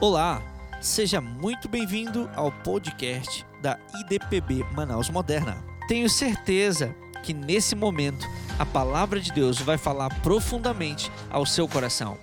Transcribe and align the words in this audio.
Olá, 0.00 0.40
seja 0.80 1.20
muito 1.20 1.68
bem-vindo 1.68 2.30
ao 2.36 2.52
podcast 2.52 3.44
da 3.60 3.76
IDPB 3.98 4.64
Manaus 4.72 5.10
Moderna. 5.10 5.58
Tenho 5.88 6.08
certeza 6.08 6.94
que 7.24 7.34
nesse 7.34 7.74
momento 7.74 8.24
a 8.60 8.64
palavra 8.64 9.18
de 9.18 9.32
Deus 9.32 9.58
vai 9.58 9.76
falar 9.76 10.08
profundamente 10.20 11.10
ao 11.28 11.44
seu 11.44 11.66
coração. 11.66 12.16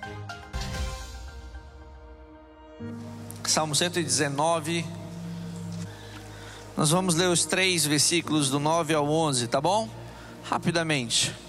Salmo 3.44 3.74
119. 3.74 4.82
Nós 6.78 6.88
vamos 6.88 7.14
ler 7.14 7.28
os 7.28 7.44
três 7.44 7.84
versículos 7.84 8.48
do 8.48 8.58
9 8.58 8.94
ao 8.94 9.06
11, 9.06 9.48
tá 9.48 9.60
bom? 9.60 9.86
Rapidamente. 10.44 11.45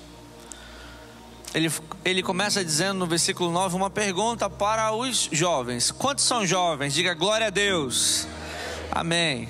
Ele, 1.58 1.72
ele 2.06 2.22
começa 2.22 2.64
dizendo 2.64 3.00
no 3.00 3.08
versículo 3.08 3.52
9 3.52 3.76
uma 3.76 3.90
pergunta 3.90 4.48
para 4.48 4.94
os 4.94 5.28
jovens: 5.32 5.90
Quantos 5.90 6.24
são 6.24 6.46
jovens? 6.46 6.94
Diga 6.94 7.16
glória 7.16 7.48
a 7.48 7.50
Deus. 7.50 8.28
Amém. 8.92 9.50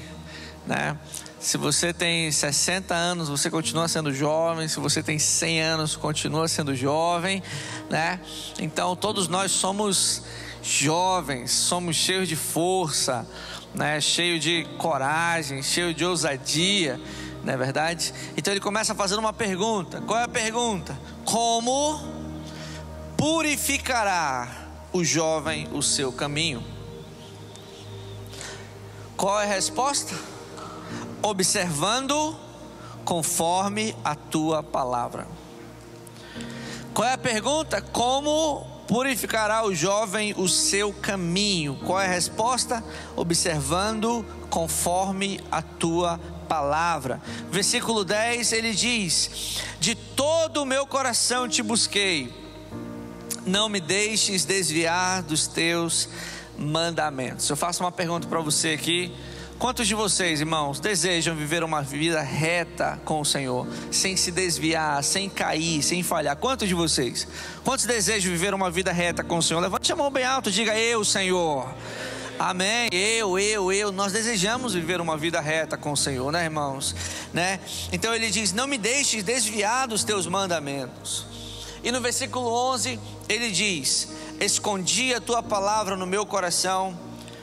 Né? 0.66 0.98
Se 1.38 1.58
você 1.58 1.92
tem 1.92 2.32
60 2.32 2.96
anos, 2.96 3.28
você 3.28 3.52
continua 3.52 3.90
sendo 3.90 4.14
jovem. 4.14 4.70
Se 4.70 4.80
você 4.80 5.04
tem 5.04 5.20
100 5.20 5.62
anos, 5.62 5.96
continua 5.98 6.48
sendo 6.48 6.74
jovem, 6.74 7.44
né? 7.90 8.22
Então 8.58 8.96
todos 8.96 9.28
nós 9.28 9.52
somos 9.52 10.24
jovens, 10.64 11.52
somos 11.52 11.98
cheios 11.98 12.30
de 12.30 12.38
força, 12.38 13.28
né? 13.76 14.00
De 14.00 14.66
coragem, 14.78 15.62
cheio 15.62 15.94
de 15.94 16.06
ousadia, 16.06 17.02
não 17.44 17.54
é 17.54 17.58
verdade? 17.58 18.14
Então 18.38 18.54
ele 18.54 18.62
começa 18.62 18.96
fazendo 18.96 19.20
uma 19.20 19.34
pergunta. 19.34 20.00
Qual 20.00 20.18
é 20.18 20.24
a 20.24 20.30
pergunta? 20.30 20.98
Como 21.28 22.00
purificará 23.18 24.48
o 24.94 25.04
jovem 25.04 25.68
o 25.74 25.84
seu 25.84 26.10
caminho? 26.10 26.64
Qual 29.18 29.38
é 29.38 29.44
a 29.44 29.48
resposta? 29.48 30.18
Observando 31.22 32.34
conforme 33.04 33.94
a 34.06 34.16
tua 34.16 34.64
palavra. 34.64 35.28
Qual 36.94 37.06
é 37.06 37.12
a 37.12 37.18
pergunta? 37.18 37.82
Como 37.82 38.66
purificará 38.88 39.66
o 39.66 39.76
jovem 39.76 40.34
o 40.38 40.48
seu 40.48 40.94
caminho? 40.94 41.78
Qual 41.86 42.00
é 42.00 42.06
a 42.06 42.10
resposta? 42.10 42.82
Observando 43.18 44.26
conforme 44.50 45.42
a 45.52 45.62
tua 45.62 46.22
palavra. 46.48 47.22
Versículo 47.52 48.04
10 48.04 48.52
ele 48.54 48.74
diz: 48.74 49.62
De 49.80 49.94
todo 49.94 50.64
o 50.64 50.66
meu 50.66 50.88
coração 50.88 51.48
te 51.48 51.62
busquei, 51.62 52.34
não 53.46 53.70
me 53.70 53.80
deixes 53.80 54.46
desviar 54.46 55.22
dos 55.24 55.48
teus 55.48 56.10
mandamentos. 56.58 57.50
Eu 57.50 57.56
faço 57.56 57.84
uma 57.84 57.92
pergunta 57.92 58.28
para 58.28 58.40
você 58.40 58.70
aqui. 58.70 59.14
Quantos 59.60 59.88
de 59.88 59.96
vocês, 59.96 60.40
irmãos, 60.40 60.80
desejam 60.80 61.36
viver 61.36 61.64
uma 61.64 61.82
vida 61.82 62.22
reta 62.22 63.00
com 63.04 63.22
o 63.22 63.26
Senhor, 63.26 63.68
sem 63.90 64.16
se 64.16 64.32
desviar, 64.32 65.04
sem 65.04 65.28
cair, 65.28 65.82
sem 65.82 66.04
falhar? 66.04 66.36
Quantos 66.36 66.68
de 66.68 66.76
vocês? 66.76 67.28
Quantos 67.64 67.86
desejam 67.86 68.32
viver 68.32 68.54
uma 68.54 68.70
vida 68.70 68.92
reta 68.92 69.24
com 69.24 69.40
o 69.40 69.42
Senhor? 69.42 69.60
Levante 69.60 69.92
a 69.92 69.96
mão 69.96 70.12
bem 70.12 70.24
alto, 70.24 70.52
diga 70.52 70.78
eu, 70.78 71.04
Senhor. 71.04 71.68
Amém. 72.40 72.88
Eu, 72.92 73.40
eu, 73.40 73.72
eu, 73.72 73.92
nós 73.92 74.12
desejamos 74.12 74.76
viver 74.76 75.02
uma 75.02 75.18
vida 75.18 75.42
reta 75.42 75.76
com 75.76 75.92
o 75.92 75.98
Senhor, 75.98 76.32
né, 76.32 76.44
irmãos? 76.44 76.96
Né? 77.34 77.60
Então 77.92 78.14
ele 78.14 78.30
diz: 78.30 78.54
"Não 78.54 78.68
me 78.68 78.78
deixes 78.78 79.24
desviar 79.24 79.88
dos 79.88 80.04
teus 80.04 80.28
mandamentos". 80.28 81.26
E 81.84 81.92
no 81.92 82.00
versículo 82.00 82.48
11, 82.74 83.00
ele 83.28 83.50
diz: 83.50 84.10
"Escondi 84.40 85.16
a 85.16 85.20
tua 85.20 85.42
palavra 85.42 85.96
no 85.96 86.06
meu 86.06 86.28
coração, 86.28 86.98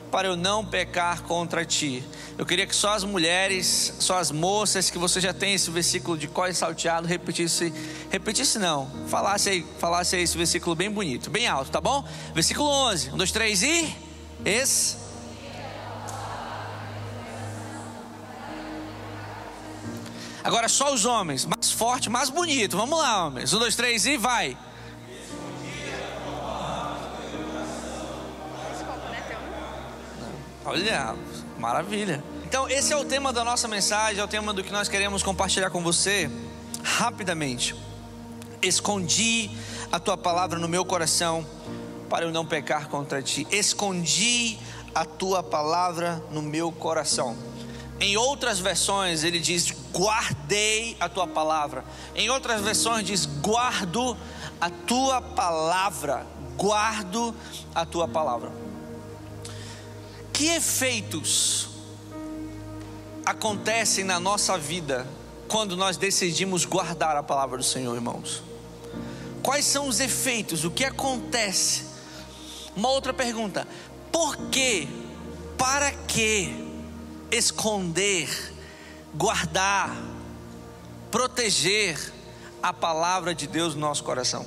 para 0.09 0.29
eu 0.29 0.37
não 0.37 0.65
pecar 0.65 1.23
contra 1.23 1.65
ti". 1.65 2.01
Eu 2.37 2.45
queria 2.45 2.65
que 2.65 2.75
só 2.75 2.93
as 2.93 3.03
mulheres, 3.03 3.95
só 3.99 4.17
as 4.17 4.31
moças 4.31 4.89
que 4.89 4.97
você 4.97 5.19
já 5.19 5.33
tem 5.33 5.55
esse 5.55 5.69
versículo 5.71 6.17
de 6.17 6.29
cós 6.29 6.57
salteado 6.57 7.05
repetisse, 7.05 7.73
repetisse 8.09 8.57
não, 8.59 8.89
falasse 9.07 9.49
aí, 9.49 9.65
falasse 9.77 10.15
aí 10.15 10.23
esse 10.23 10.37
versículo 10.37 10.73
bem 10.73 10.89
bonito, 10.89 11.29
bem 11.29 11.47
alto, 11.47 11.69
tá 11.69 11.81
bom? 11.81 12.07
Versículo 12.33 12.69
11, 12.69 13.11
1, 13.11 13.17
2, 13.17 13.31
3 13.31 13.63
e 13.63 14.04
esse. 14.45 14.97
Agora 20.43 20.69
só 20.69 20.93
os 20.93 21.05
homens, 21.05 21.43
mais 21.43 21.71
forte, 21.71 22.07
mais 22.07 22.29
bonito. 22.29 22.77
Vamos 22.77 22.99
lá, 22.99 23.25
homens. 23.25 23.51
Um, 23.51 23.57
dois, 23.57 23.75
três 23.75 24.05
e 24.05 24.15
vai. 24.15 24.55
Olha, 30.63 31.15
maravilha. 31.57 32.23
Então, 32.43 32.69
esse 32.69 32.93
é 32.93 32.95
o 32.95 33.03
tema 33.03 33.33
da 33.33 33.43
nossa 33.43 33.67
mensagem, 33.67 34.19
é 34.19 34.23
o 34.23 34.27
tema 34.27 34.53
do 34.53 34.63
que 34.63 34.71
nós 34.71 34.87
queremos 34.87 35.23
compartilhar 35.23 35.71
com 35.71 35.81
você 35.81 36.29
rapidamente. 36.83 37.75
Escondi 38.61 39.49
a 39.91 39.99
tua 39.99 40.15
palavra 40.15 40.59
no 40.59 40.67
meu 40.67 40.85
coração 40.85 41.45
para 42.09 42.25
eu 42.25 42.31
não 42.31 42.45
pecar 42.45 42.87
contra 42.87 43.21
ti. 43.21 43.47
Escondi 43.51 44.57
a 44.93 45.03
tua 45.03 45.43
palavra 45.43 46.23
no 46.31 46.41
meu 46.41 46.71
coração. 46.71 47.35
Em 47.99 48.17
outras 48.17 48.59
versões 48.59 49.23
ele 49.23 49.39
diz: 49.39 49.71
guardei 49.91 50.97
a 50.99 51.07
tua 51.07 51.27
palavra. 51.27 51.83
Em 52.15 52.29
outras 52.29 52.61
versões 52.61 53.05
diz: 53.05 53.25
guardo 53.25 54.17
a 54.59 54.69
tua 54.69 55.21
palavra. 55.21 56.25
Guardo 56.57 57.35
a 57.73 57.85
tua 57.85 58.07
palavra. 58.07 58.51
Que 60.31 60.47
efeitos 60.47 61.69
acontecem 63.25 64.03
na 64.03 64.19
nossa 64.19 64.57
vida 64.57 65.07
quando 65.47 65.75
nós 65.75 65.97
decidimos 65.97 66.65
guardar 66.65 67.15
a 67.15 67.23
palavra 67.23 67.57
do 67.57 67.63
Senhor, 67.63 67.95
irmãos? 67.95 68.43
Quais 69.41 69.65
são 69.65 69.87
os 69.87 69.99
efeitos? 69.99 70.65
O 70.65 70.71
que 70.71 70.83
acontece? 70.83 71.94
Uma 72.75 72.89
outra 72.89 73.13
pergunta: 73.13 73.67
por 74.11 74.35
que, 74.49 74.87
para 75.57 75.91
que 75.91 76.53
esconder, 77.31 78.53
guardar, 79.13 79.95
proteger 81.09 82.13
a 82.61 82.73
palavra 82.73 83.33
de 83.33 83.47
Deus 83.47 83.75
no 83.75 83.81
nosso 83.81 84.03
coração? 84.03 84.45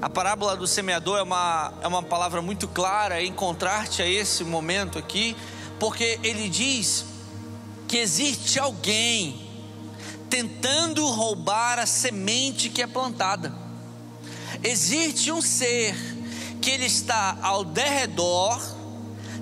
A 0.00 0.08
parábola 0.08 0.56
do 0.56 0.66
semeador 0.66 1.18
é 1.18 1.22
uma, 1.22 1.72
é 1.82 1.86
uma 1.86 2.02
palavra 2.02 2.40
muito 2.40 2.66
clara 2.66 3.22
em 3.22 3.32
contraste 3.32 4.02
a 4.02 4.08
esse 4.08 4.42
momento 4.44 4.98
aqui, 4.98 5.36
porque 5.78 6.18
ele 6.22 6.48
diz 6.48 7.04
que 7.86 7.98
existe 7.98 8.58
alguém 8.58 9.48
tentando 10.28 11.06
roubar 11.06 11.78
a 11.78 11.86
semente 11.86 12.68
que 12.68 12.82
é 12.82 12.86
plantada. 12.86 13.52
Existe 14.62 15.32
um 15.32 15.40
ser 15.40 15.96
que 16.60 16.70
ele 16.70 16.86
está 16.86 17.38
ao 17.42 17.64
derredor, 17.64 18.60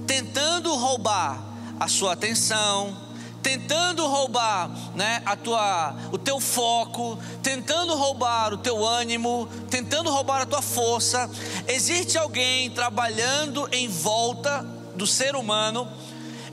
tentando 0.07 0.75
roubar 0.75 1.43
a 1.79 1.89
sua 1.89 2.13
atenção, 2.13 2.97
tentando 3.43 4.07
roubar 4.07 4.71
né, 4.95 5.23
a 5.25 5.37
tua, 5.37 5.95
o 6.11 6.19
teu 6.19 6.41
foco, 6.41 7.19
tentando 7.43 7.95
roubar 7.95 8.53
o 8.53 8.59
teu 8.59 8.85
ânimo, 8.85 9.49
tentando 9.71 10.11
roubar 10.11 10.43
a 10.43 10.47
tua 10.47 10.63
força. 10.63 11.31
Existe 11.69 12.19
alguém 12.19 12.71
trabalhando 12.71 13.69
em 13.73 13.89
volta 13.89 14.67
do 14.97 15.07
ser 15.07 15.37
humano, 15.37 15.87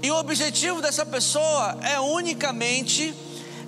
e 0.04 0.12
o 0.12 0.18
objetivo 0.18 0.82
dessa 0.82 1.06
pessoa 1.06 1.78
é 1.82 2.00
unicamente 2.00 3.16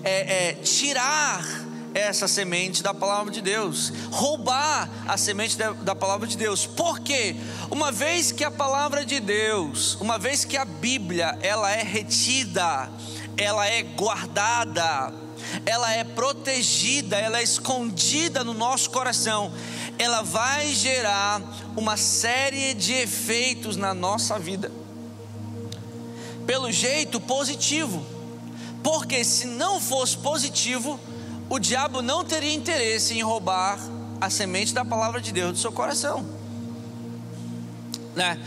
é, 0.03 0.49
é, 0.49 0.53
tirar 0.55 1.64
essa 1.95 2.27
semente 2.27 2.83
da 2.83 2.93
palavra 2.93 3.31
de 3.31 3.41
Deus, 3.41 3.91
roubar 4.11 4.89
a 5.07 5.15
semente 5.15 5.57
da, 5.57 5.95
palavra 5.95 6.27
de 6.27 6.35
Deus. 6.35 6.65
Porque 6.65 7.37
uma 7.71 7.89
vez 7.89 8.33
que 8.33 8.43
a 8.43 8.51
palavra 8.51 9.05
de 9.05 9.21
Deus, 9.21 9.95
uma 10.01 10.19
vez 10.19 10.43
que 10.43 10.57
a 10.57 10.65
Bíblia, 10.65 11.39
ela 11.41 11.71
é 11.71 11.81
retida, 11.81 12.91
ela 13.37 13.65
é 13.65 13.81
guardada, 13.81 15.13
ela 15.65 15.89
é 15.93 16.03
protegida, 16.03 17.15
ela 17.15 17.39
é 17.39 17.43
escondida 17.43 18.43
no 18.43 18.53
nosso 18.53 18.91
coração, 18.91 19.53
ela 19.97 20.21
vai 20.21 20.67
gerar 20.73 21.41
uma 21.77 21.95
série 21.95 22.73
de 22.73 22.91
efeitos 22.91 23.77
na 23.77 23.93
nossa 23.93 24.37
vida. 24.37 24.69
Pelo 26.45 26.69
jeito 26.73 27.21
positivo. 27.21 28.05
Porque 28.83 29.23
se 29.23 29.47
não 29.47 29.81
fosse 29.81 30.15
positivo, 30.15 30.99
o 31.49 31.59
diabo 31.59 32.01
não 32.01 32.23
teria 32.23 32.53
interesse 32.53 33.13
em 33.13 33.21
roubar 33.21 33.79
a 34.19 34.29
semente 34.29 34.73
da 34.73 34.83
palavra 34.83 35.21
de 35.21 35.31
Deus 35.31 35.53
do 35.53 35.57
seu 35.57 35.71
coração. 35.71 36.25
Né? 38.15 38.39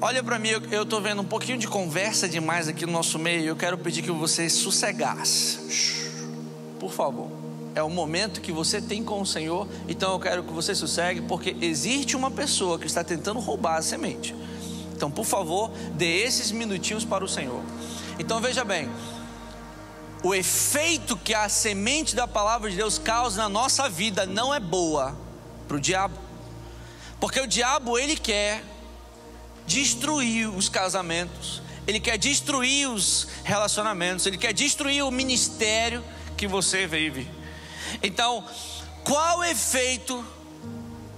Olha 0.00 0.22
para 0.22 0.38
mim, 0.38 0.50
eu 0.70 0.82
estou 0.82 1.00
vendo 1.00 1.22
um 1.22 1.24
pouquinho 1.24 1.58
de 1.58 1.66
conversa 1.66 2.28
demais 2.28 2.68
aqui 2.68 2.86
no 2.86 2.92
nosso 2.92 3.18
meio. 3.18 3.44
Eu 3.44 3.56
quero 3.56 3.78
pedir 3.78 4.02
que 4.02 4.10
você 4.10 4.48
sossegasse. 4.48 6.10
Por 6.78 6.92
favor. 6.92 7.30
É 7.74 7.82
o 7.82 7.90
momento 7.90 8.40
que 8.40 8.50
você 8.50 8.80
tem 8.80 9.02
com 9.02 9.20
o 9.20 9.26
Senhor. 9.26 9.66
Então 9.88 10.12
eu 10.12 10.20
quero 10.20 10.42
que 10.42 10.52
você 10.52 10.74
sossegue, 10.74 11.22
porque 11.22 11.56
existe 11.60 12.16
uma 12.16 12.30
pessoa 12.30 12.78
que 12.78 12.86
está 12.86 13.02
tentando 13.02 13.40
roubar 13.40 13.76
a 13.76 13.82
semente. 13.82 14.34
Então, 14.94 15.10
por 15.10 15.24
favor, 15.24 15.70
dê 15.94 16.22
esses 16.22 16.50
minutinhos 16.50 17.04
para 17.04 17.24
o 17.24 17.28
Senhor. 17.28 17.62
Então, 18.18 18.40
veja 18.40 18.64
bem, 18.64 18.88
o 20.22 20.34
efeito 20.34 21.16
que 21.16 21.34
a 21.34 21.48
semente 21.48 22.14
da 22.14 22.26
palavra 22.26 22.70
de 22.70 22.76
Deus 22.76 22.98
causa 22.98 23.42
na 23.42 23.48
nossa 23.48 23.88
vida 23.88 24.26
não 24.26 24.52
é 24.52 24.58
boa 24.58 25.16
para 25.66 25.76
o 25.76 25.80
diabo, 25.80 26.18
porque 27.20 27.40
o 27.40 27.46
diabo 27.46 27.98
ele 27.98 28.16
quer 28.16 28.62
destruir 29.66 30.48
os 30.48 30.68
casamentos, 30.68 31.62
ele 31.86 32.00
quer 32.00 32.18
destruir 32.18 32.88
os 32.88 33.28
relacionamentos, 33.44 34.26
ele 34.26 34.38
quer 34.38 34.52
destruir 34.52 35.04
o 35.04 35.10
ministério 35.10 36.02
que 36.36 36.46
você 36.46 36.86
vive. 36.86 37.30
Então, 38.02 38.44
qual 39.04 39.44
efeito 39.44 40.24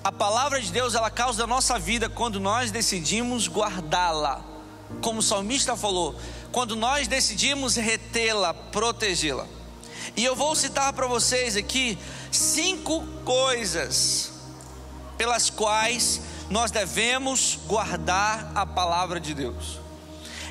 a 0.03 0.11
palavra 0.11 0.61
de 0.61 0.71
Deus 0.71 0.95
ela 0.95 1.11
causa 1.11 1.41
na 1.41 1.47
nossa 1.47 1.79
vida 1.79 2.09
quando 2.09 2.41
nós 2.41 2.71
decidimos 2.71 3.49
guardá-la? 3.49 4.45
Como 5.01 5.21
o 5.21 5.23
salmista 5.23 5.77
falou, 5.77 6.19
quando 6.53 6.77
nós 6.77 7.09
decidimos 7.09 7.77
retê-la, 7.77 8.53
protegê-la. 8.53 9.47
E 10.17 10.25
eu 10.25 10.35
vou 10.35 10.55
citar 10.57 10.93
para 10.93 11.07
vocês 11.07 11.57
aqui 11.57 11.99
cinco 12.33 13.05
coisas 13.25 14.33
pelas 15.17 15.51
quais 15.51 16.21
nós 16.49 16.71
devemos 16.71 17.59
guardar 17.67 18.51
a 18.55 18.67
palavra 18.67 19.21
de 19.21 19.35
Deus. 19.35 19.79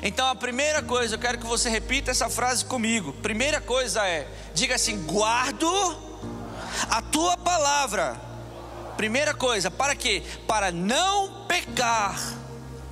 Então 0.02 0.26
a 0.26 0.34
primeira 0.34 0.82
coisa, 0.82 1.14
eu 1.14 1.18
quero 1.18 1.38
que 1.38 1.46
você 1.46 1.68
repita 1.68 2.10
essa 2.10 2.30
frase 2.30 2.64
comigo. 2.64 3.12
Primeira 3.14 3.60
coisa 3.60 4.06
é, 4.06 4.26
diga 4.54 4.76
assim: 4.76 5.02
guardo 5.04 5.70
a 6.88 7.02
tua 7.02 7.36
palavra. 7.36 8.18
Primeira 8.96 9.34
coisa, 9.34 9.70
para 9.70 9.94
quê? 9.94 10.22
Para 10.46 10.70
não 10.70 11.44
pecar 11.46 12.18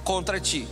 contra 0.04 0.40
ti. 0.40 0.68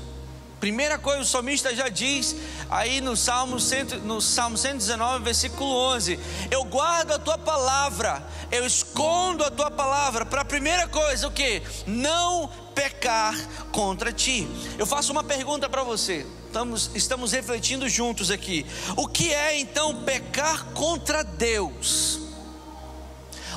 Primeira 0.61 0.99
coisa, 0.99 1.21
o 1.21 1.25
salmista 1.25 1.75
já 1.75 1.91
diz 1.91 2.35
aí 2.71 3.03
no 3.03 3.15
Salmo, 3.15 3.59
no 4.05 4.23
Salmo 4.23 4.57
119, 4.57 5.23
versículo 5.23 5.71
11: 5.71 6.19
Eu 6.51 6.65
guardo 6.65 7.13
a 7.13 7.19
tua 7.19 7.37
palavra, 7.37 8.27
eu 8.51 8.65
escondo 8.65 9.45
a 9.45 9.51
tua 9.51 9.71
palavra. 9.71 10.25
Para 10.25 10.41
a 10.41 10.45
primeira 10.45 10.89
coisa, 10.89 11.29
o 11.29 11.31
que? 11.31 11.63
Não 11.87 12.49
pecar 12.75 13.37
contra 13.71 14.11
ti. 14.11 14.49
Eu 14.79 14.87
faço 14.87 15.13
uma 15.13 15.23
pergunta 15.23 15.69
para 15.69 15.83
você, 15.83 16.27
estamos, 16.47 16.91
estamos 16.95 17.33
refletindo 17.33 17.87
juntos 17.87 18.31
aqui: 18.31 18.65
O 18.97 19.07
que 19.07 19.35
é 19.35 19.59
então 19.59 20.05
pecar 20.05 20.65
contra 20.73 21.23
Deus? 21.23 22.19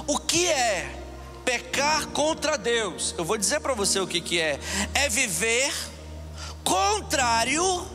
O 0.05 0.17
que 0.17 0.47
é 0.47 0.95
pecar 1.45 2.07
contra 2.07 2.57
Deus? 2.57 3.15
Eu 3.17 3.23
vou 3.23 3.37
dizer 3.37 3.61
para 3.61 3.73
você 3.73 4.01
o 4.01 4.07
que, 4.07 4.19
que 4.19 4.37
é: 4.37 4.59
é 4.93 5.07
viver 5.07 5.73
contrário 6.69 7.87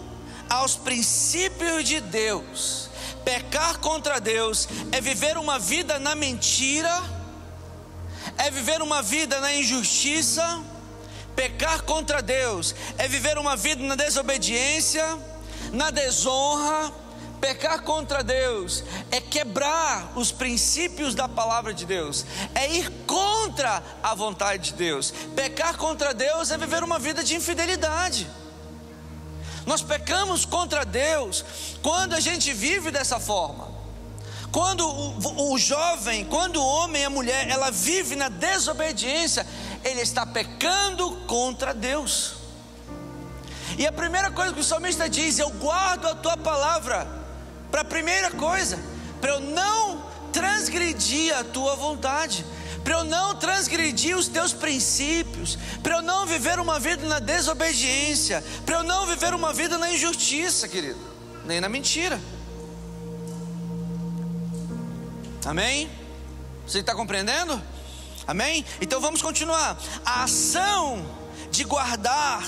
aos 0.51 0.75
princípios 0.75 1.85
de 1.85 2.01
Deus. 2.01 2.91
Pecar 3.25 3.79
contra 3.79 4.21
Deus 4.21 4.69
é 4.91 5.01
viver 5.01 5.39
uma 5.39 5.61
vida 5.61 6.01
na 6.01 6.17
mentira, 6.17 6.93
é 8.37 8.51
viver 8.51 8.83
uma 8.83 9.01
vida 9.01 9.41
na 9.41 9.55
injustiça. 9.55 10.61
Pecar 11.37 11.83
contra 11.83 12.21
Deus 12.21 12.75
é 12.99 13.07
viver 13.07 13.39
uma 13.39 13.57
vida 13.57 13.83
na 13.85 13.95
desobediência, 13.95 15.07
na 15.73 15.93
desonra. 15.93 16.93
Pecar 17.41 17.83
contra 17.83 18.25
Deus 18.25 18.83
é 19.13 19.21
quebrar 19.21 20.13
os 20.17 20.33
princípios 20.33 21.15
da 21.15 21.29
palavra 21.29 21.75
de 21.75 21.85
Deus, 21.85 22.25
é 22.55 22.75
ir 22.75 22.91
contra 23.07 23.83
a 24.03 24.15
vontade 24.15 24.71
de 24.71 24.73
Deus. 24.73 25.13
Pecar 25.37 25.77
contra 25.77 26.13
Deus 26.13 26.51
é 26.51 26.59
viver 26.59 26.83
uma 26.83 26.99
vida 26.99 27.23
de 27.23 27.37
infidelidade. 27.37 28.27
Nós 29.67 29.83
pecamos 29.83 30.45
contra 30.45 30.85
Deus 30.85 31.45
quando 31.83 32.15
a 32.15 32.21
gente 32.21 32.53
vive 32.53 32.91
dessa 32.91 33.19
forma. 33.19 33.73
Quando 34.53 34.87
o, 34.87 35.53
o, 35.53 35.59
jovem, 35.59 36.25
quando 36.25 36.63
o 36.63 36.67
homem 36.67 37.03
e 37.03 37.05
a 37.05 37.11
mulher, 37.11 37.49
ela 37.49 37.71
vive 37.73 38.15
na 38.15 38.29
desobediência, 38.29 39.45
ele 39.83 40.01
está 40.01 40.25
pecando 40.25 41.11
contra 41.27 41.75
Deus. 41.75 42.35
E 43.77 43.87
a 43.87 43.91
primeira 43.91 44.31
coisa 44.31 44.55
que 44.55 44.61
o 44.61 44.65
salmista 44.65 45.09
diz: 45.09 45.39
Eu 45.39 45.51
guardo 45.51 46.07
a 46.07 46.15
tua 46.15 46.37
palavra. 46.37 47.25
Para 47.71 47.81
a 47.81 47.85
primeira 47.85 48.31
coisa, 48.31 48.79
para 49.21 49.33
eu 49.33 49.41
não 49.41 50.05
transgredir 50.33 51.37
a 51.37 51.43
tua 51.43 51.75
vontade 51.75 52.45
para 52.85 52.99
eu 52.99 53.05
não 53.05 53.35
transgredir 53.35 54.17
os 54.17 54.29
teus 54.29 54.53
princípios, 54.53 55.59
para 55.83 55.97
eu 55.97 56.03
não 56.03 56.27
viver 56.27 56.61
uma 56.61 56.79
vida 56.79 57.07
na 57.07 57.19
desobediência, 57.19 58.45
para 58.67 58.77
eu 58.77 58.83
não 58.83 59.07
viver 59.07 59.33
uma 59.33 59.55
vida 59.55 59.79
na 59.79 59.91
injustiça, 59.91 60.69
querido, 60.69 61.01
nem 61.47 61.61
na 61.61 61.69
mentira. 61.69 62.21
Amém? 65.47 65.91
Você 66.67 66.81
está 66.81 66.95
compreendendo? 66.95 67.61
Amém? 68.27 68.65
Então 68.81 68.99
vamos 69.01 69.21
continuar. 69.21 69.77
A 70.05 70.25
ação 70.25 71.05
de 71.51 71.65
guardar 71.65 72.43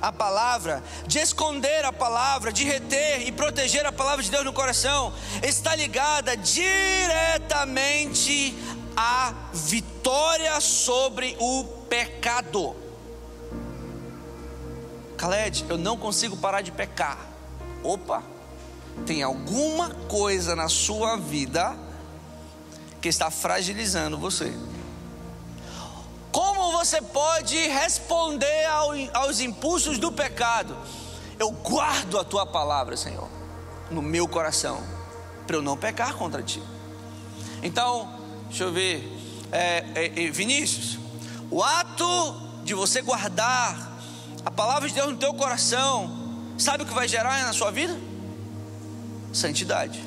a 0.00 0.12
palavra, 0.12 0.82
de 1.06 1.18
esconder 1.18 1.84
a 1.84 1.92
palavra, 1.92 2.52
de 2.52 2.64
reter 2.64 3.26
e 3.26 3.32
proteger 3.32 3.84
a 3.86 3.92
palavra 3.92 4.22
de 4.22 4.30
Deus 4.30 4.44
no 4.44 4.52
coração, 4.52 5.12
está 5.42 5.74
ligada 5.74 6.36
diretamente 6.36 8.54
a 8.96 9.32
vitória 9.52 10.60
sobre 10.60 11.36
o 11.38 11.64
pecado. 11.88 12.74
Khaled, 15.16 15.64
eu 15.68 15.78
não 15.78 15.96
consigo 15.96 16.36
parar 16.36 16.60
de 16.60 16.70
pecar. 16.70 17.18
Opa, 17.82 18.22
tem 19.06 19.22
alguma 19.22 19.90
coisa 20.08 20.54
na 20.54 20.68
sua 20.68 21.16
vida 21.16 21.76
que 23.00 23.08
está 23.08 23.30
fragilizando 23.30 24.18
você. 24.18 24.52
Como 26.32 26.72
você 26.72 27.00
pode 27.00 27.56
responder 27.68 28.64
ao, 28.66 28.90
aos 29.12 29.40
impulsos 29.40 29.98
do 29.98 30.10
pecado? 30.10 30.76
Eu 31.38 31.50
guardo 31.50 32.18
a 32.18 32.24
tua 32.24 32.46
palavra, 32.46 32.96
Senhor, 32.96 33.28
no 33.90 34.02
meu 34.02 34.26
coração, 34.26 34.82
para 35.46 35.56
eu 35.56 35.62
não 35.62 35.76
pecar 35.76 36.14
contra 36.14 36.42
ti. 36.42 36.62
Então, 37.62 38.13
Deixa 38.54 38.62
eu 38.62 38.72
ver. 38.72 39.12
É, 39.50 39.84
é, 39.96 40.26
é, 40.26 40.30
Vinícius, 40.30 40.96
o 41.50 41.60
ato 41.60 42.40
de 42.62 42.72
você 42.72 43.02
guardar 43.02 43.98
a 44.46 44.50
palavra 44.50 44.88
de 44.88 44.94
Deus 44.94 45.10
no 45.10 45.16
teu 45.16 45.34
coração, 45.34 46.38
sabe 46.56 46.84
o 46.84 46.86
que 46.86 46.94
vai 46.94 47.08
gerar 47.08 47.42
na 47.42 47.52
sua 47.52 47.72
vida? 47.72 47.98
Santidade, 49.32 50.04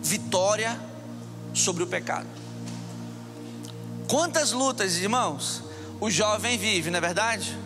vitória 0.00 0.78
sobre 1.52 1.82
o 1.82 1.88
pecado. 1.88 2.28
Quantas 4.08 4.52
lutas, 4.52 4.96
irmãos, 4.96 5.60
o 6.00 6.08
jovem 6.08 6.56
vive, 6.56 6.88
não 6.88 6.98
é 6.98 7.00
verdade? 7.00 7.58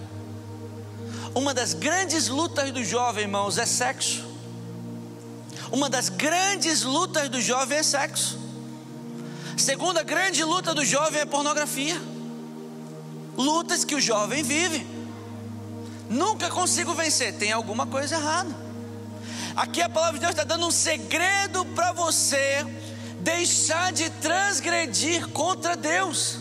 Uma 1.34 1.52
das 1.52 1.74
grandes 1.74 2.28
lutas 2.28 2.72
do 2.72 2.82
jovem, 2.82 3.24
irmãos, 3.24 3.58
é 3.58 3.66
sexo. 3.66 4.24
Uma 5.70 5.90
das 5.90 6.08
grandes 6.08 6.84
lutas 6.84 7.28
do 7.28 7.38
jovem 7.38 7.76
é 7.76 7.82
sexo. 7.82 8.45
Segunda 9.56 10.02
grande 10.02 10.44
luta 10.44 10.74
do 10.74 10.84
jovem 10.84 11.22
é 11.22 11.24
pornografia. 11.24 11.98
Lutas 13.38 13.84
que 13.84 13.94
o 13.94 14.00
jovem 14.00 14.42
vive. 14.42 14.86
Nunca 16.10 16.50
consigo 16.50 16.92
vencer, 16.94 17.34
tem 17.34 17.52
alguma 17.52 17.86
coisa 17.86 18.16
errada. 18.16 18.54
Aqui 19.56 19.80
a 19.80 19.88
palavra 19.88 20.14
de 20.14 20.20
Deus 20.20 20.32
está 20.32 20.44
dando 20.44 20.66
um 20.66 20.70
segredo 20.70 21.64
para 21.74 21.90
você 21.92 22.66
deixar 23.20 23.92
de 23.92 24.10
transgredir 24.10 25.26
contra 25.28 25.74
Deus. 25.74 26.38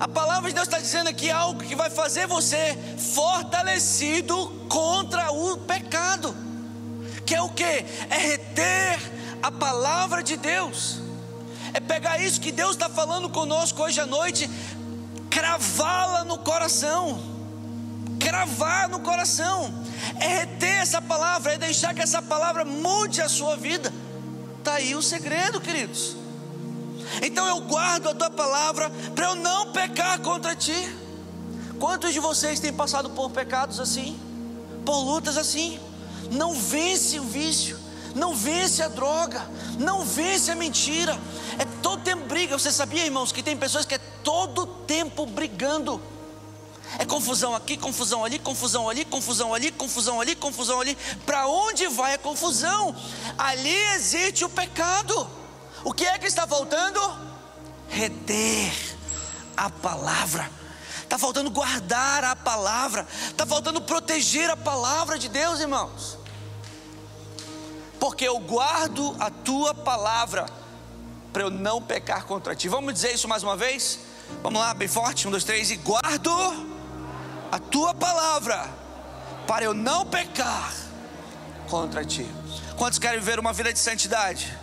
A 0.00 0.08
palavra 0.08 0.48
de 0.48 0.54
Deus 0.54 0.66
está 0.66 0.78
dizendo 0.78 1.08
aqui 1.08 1.30
algo 1.30 1.62
que 1.62 1.76
vai 1.76 1.90
fazer 1.90 2.26
você 2.26 2.76
fortalecido 3.14 4.48
contra 4.68 5.30
o 5.30 5.58
pecado, 5.58 6.34
que 7.26 7.34
é 7.34 7.42
o 7.42 7.50
que? 7.50 7.62
É 7.62 8.16
reter 8.16 8.98
a 9.42 9.52
palavra 9.52 10.22
de 10.22 10.36
Deus 10.38 11.03
é 11.74 11.80
pegar 11.80 12.18
isso 12.18 12.40
que 12.40 12.52
Deus 12.52 12.70
está 12.70 12.88
falando 12.88 13.28
conosco 13.28 13.82
hoje 13.82 14.00
à 14.00 14.06
noite, 14.06 14.48
cravá-la 15.28 16.24
no 16.24 16.38
coração, 16.38 17.20
cravar 18.20 18.88
no 18.88 19.00
coração, 19.00 19.74
é 20.20 20.38
reter 20.38 20.76
essa 20.80 21.02
palavra, 21.02 21.54
é 21.54 21.58
deixar 21.58 21.92
que 21.92 22.00
essa 22.00 22.22
palavra 22.22 22.64
mude 22.64 23.20
a 23.20 23.28
sua 23.28 23.56
vida. 23.56 23.92
Está 24.58 24.74
aí 24.74 24.94
o 24.94 25.02
segredo, 25.02 25.60
queridos. 25.60 26.16
Então 27.20 27.46
eu 27.46 27.60
guardo 27.62 28.08
a 28.08 28.14
tua 28.14 28.30
palavra 28.30 28.88
para 29.14 29.26
eu 29.26 29.34
não 29.34 29.72
pecar 29.72 30.20
contra 30.20 30.54
ti. 30.54 30.96
Quantos 31.80 32.12
de 32.12 32.20
vocês 32.20 32.60
têm 32.60 32.72
passado 32.72 33.10
por 33.10 33.30
pecados 33.30 33.80
assim, 33.80 34.18
por 34.86 35.00
lutas 35.00 35.36
assim? 35.36 35.80
Não 36.30 36.54
vence 36.54 37.18
o 37.18 37.24
vício, 37.24 37.78
não 38.14 38.34
vence 38.34 38.82
a 38.82 38.88
droga, 38.88 39.44
não 39.78 40.04
vence 40.04 40.50
a 40.50 40.54
mentira, 40.54 41.18
é 41.58 41.64
todo 41.82 42.02
tempo 42.02 42.26
briga. 42.26 42.56
Você 42.58 42.70
sabia, 42.70 43.04
irmãos, 43.04 43.32
que 43.32 43.42
tem 43.42 43.56
pessoas 43.56 43.84
que 43.84 43.94
é 43.94 43.98
todo 43.98 44.66
tempo 44.66 45.26
brigando, 45.26 46.00
É 46.98 47.04
confusão 47.04 47.54
aqui, 47.54 47.76
confusão 47.76 48.24
ali, 48.24 48.38
confusão 48.38 48.88
ali, 48.88 49.04
confusão 49.04 49.54
ali, 49.54 49.72
confusão 49.72 50.20
ali, 50.20 50.36
confusão 50.36 50.80
ali. 50.80 50.96
Para 51.26 51.48
onde 51.48 51.88
vai 51.88 52.14
a 52.14 52.18
confusão? 52.18 52.94
Ali 53.36 53.74
existe 53.96 54.44
o 54.44 54.48
pecado. 54.48 55.28
O 55.82 55.92
que 55.92 56.04
é 56.04 56.18
que 56.18 56.26
está 56.26 56.46
faltando? 56.46 57.00
Reter 57.88 58.72
a 59.56 59.68
palavra. 59.68 60.50
Está 61.02 61.18
faltando 61.18 61.50
guardar 61.50 62.22
a 62.24 62.36
palavra. 62.36 63.06
Está 63.28 63.44
faltando 63.44 63.80
proteger 63.80 64.48
a 64.50 64.56
palavra 64.56 65.18
de 65.18 65.28
Deus, 65.28 65.60
irmãos. 65.60 66.23
Porque 68.04 68.28
eu 68.28 68.38
guardo 68.38 69.16
a 69.18 69.30
tua 69.30 69.72
palavra 69.72 70.44
para 71.32 71.42
eu 71.42 71.48
não 71.48 71.80
pecar 71.80 72.26
contra 72.26 72.54
ti. 72.54 72.68
Vamos 72.68 72.92
dizer 72.92 73.14
isso 73.14 73.26
mais 73.26 73.42
uma 73.42 73.56
vez? 73.56 73.98
Vamos 74.42 74.60
lá, 74.60 74.74
bem 74.74 74.86
forte. 74.86 75.26
Um, 75.26 75.30
dois, 75.30 75.42
três. 75.42 75.70
E 75.70 75.76
guardo 75.76 76.30
a 77.50 77.58
tua 77.58 77.94
palavra 77.94 78.68
para 79.46 79.64
eu 79.64 79.72
não 79.72 80.04
pecar 80.04 80.70
contra 81.66 82.04
ti. 82.04 82.26
Quantos 82.76 82.98
querem 82.98 83.18
viver 83.18 83.40
uma 83.40 83.54
vida 83.54 83.72
de 83.72 83.78
santidade? 83.78 84.54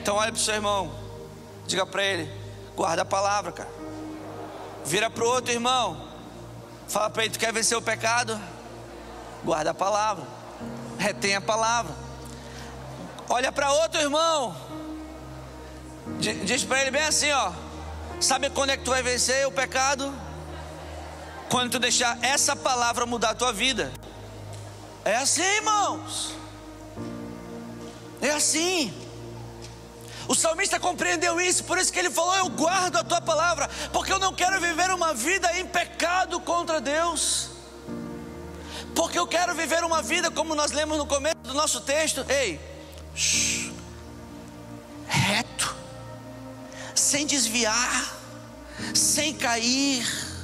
Então 0.00 0.14
olha 0.14 0.30
para 0.30 0.38
o 0.38 0.40
seu 0.40 0.54
irmão, 0.54 0.94
diga 1.66 1.84
para 1.84 2.04
ele: 2.04 2.32
guarda 2.76 3.02
a 3.02 3.04
palavra, 3.04 3.50
cara. 3.50 3.70
Vira 4.84 5.10
para 5.10 5.24
o 5.24 5.26
outro 5.26 5.52
irmão, 5.52 6.08
fala 6.86 7.10
para 7.10 7.24
ele: 7.24 7.32
tu 7.32 7.38
quer 7.40 7.52
vencer 7.52 7.76
o 7.76 7.82
pecado? 7.82 8.40
Guarda 9.44 9.72
a 9.72 9.74
palavra, 9.74 10.24
retém 11.00 11.34
a 11.34 11.40
palavra. 11.40 12.03
Olha 13.28 13.50
para 13.50 13.72
outro 13.72 14.00
irmão, 14.00 14.54
diz 16.44 16.64
para 16.64 16.82
ele 16.82 16.90
bem 16.90 17.04
assim: 17.04 17.30
ó, 17.32 17.52
sabe 18.20 18.50
quando 18.50 18.70
é 18.70 18.76
que 18.76 18.84
tu 18.84 18.90
vai 18.90 19.02
vencer 19.02 19.46
o 19.46 19.52
pecado? 19.52 20.14
Quando 21.48 21.72
tu 21.72 21.78
deixar 21.78 22.18
essa 22.22 22.54
palavra 22.56 23.06
mudar 23.06 23.30
a 23.30 23.34
tua 23.34 23.52
vida. 23.52 23.92
É 25.04 25.16
assim, 25.16 25.42
irmãos. 25.42 26.34
É 28.20 28.30
assim. 28.30 28.92
O 30.26 30.34
salmista 30.34 30.80
compreendeu 30.80 31.38
isso, 31.40 31.64
por 31.64 31.78
isso 31.78 31.92
que 31.92 31.98
ele 31.98 32.10
falou: 32.10 32.34
Eu 32.36 32.48
guardo 32.48 32.96
a 32.96 33.04
tua 33.04 33.20
palavra, 33.20 33.68
porque 33.92 34.12
eu 34.12 34.18
não 34.18 34.34
quero 34.34 34.60
viver 34.60 34.90
uma 34.90 35.14
vida 35.14 35.58
em 35.58 35.66
pecado 35.66 36.40
contra 36.40 36.80
Deus. 36.80 37.50
Porque 38.94 39.18
eu 39.18 39.26
quero 39.26 39.54
viver 39.54 39.82
uma 39.84 40.02
vida 40.02 40.30
como 40.30 40.54
nós 40.54 40.70
lemos 40.70 40.98
no 40.98 41.06
começo 41.06 41.36
do 41.42 41.52
nosso 41.52 41.80
texto, 41.80 42.24
ei, 42.28 42.60
reto, 45.06 45.76
sem 46.94 47.26
desviar, 47.26 48.16
sem 48.94 49.34
cair. 49.34 50.34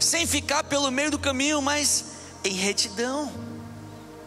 Sem 0.00 0.26
ficar 0.26 0.64
pelo 0.64 0.90
meio 0.90 1.10
do 1.10 1.18
caminho, 1.18 1.62
mas 1.62 2.04
em 2.44 2.52
retidão. 2.52 3.32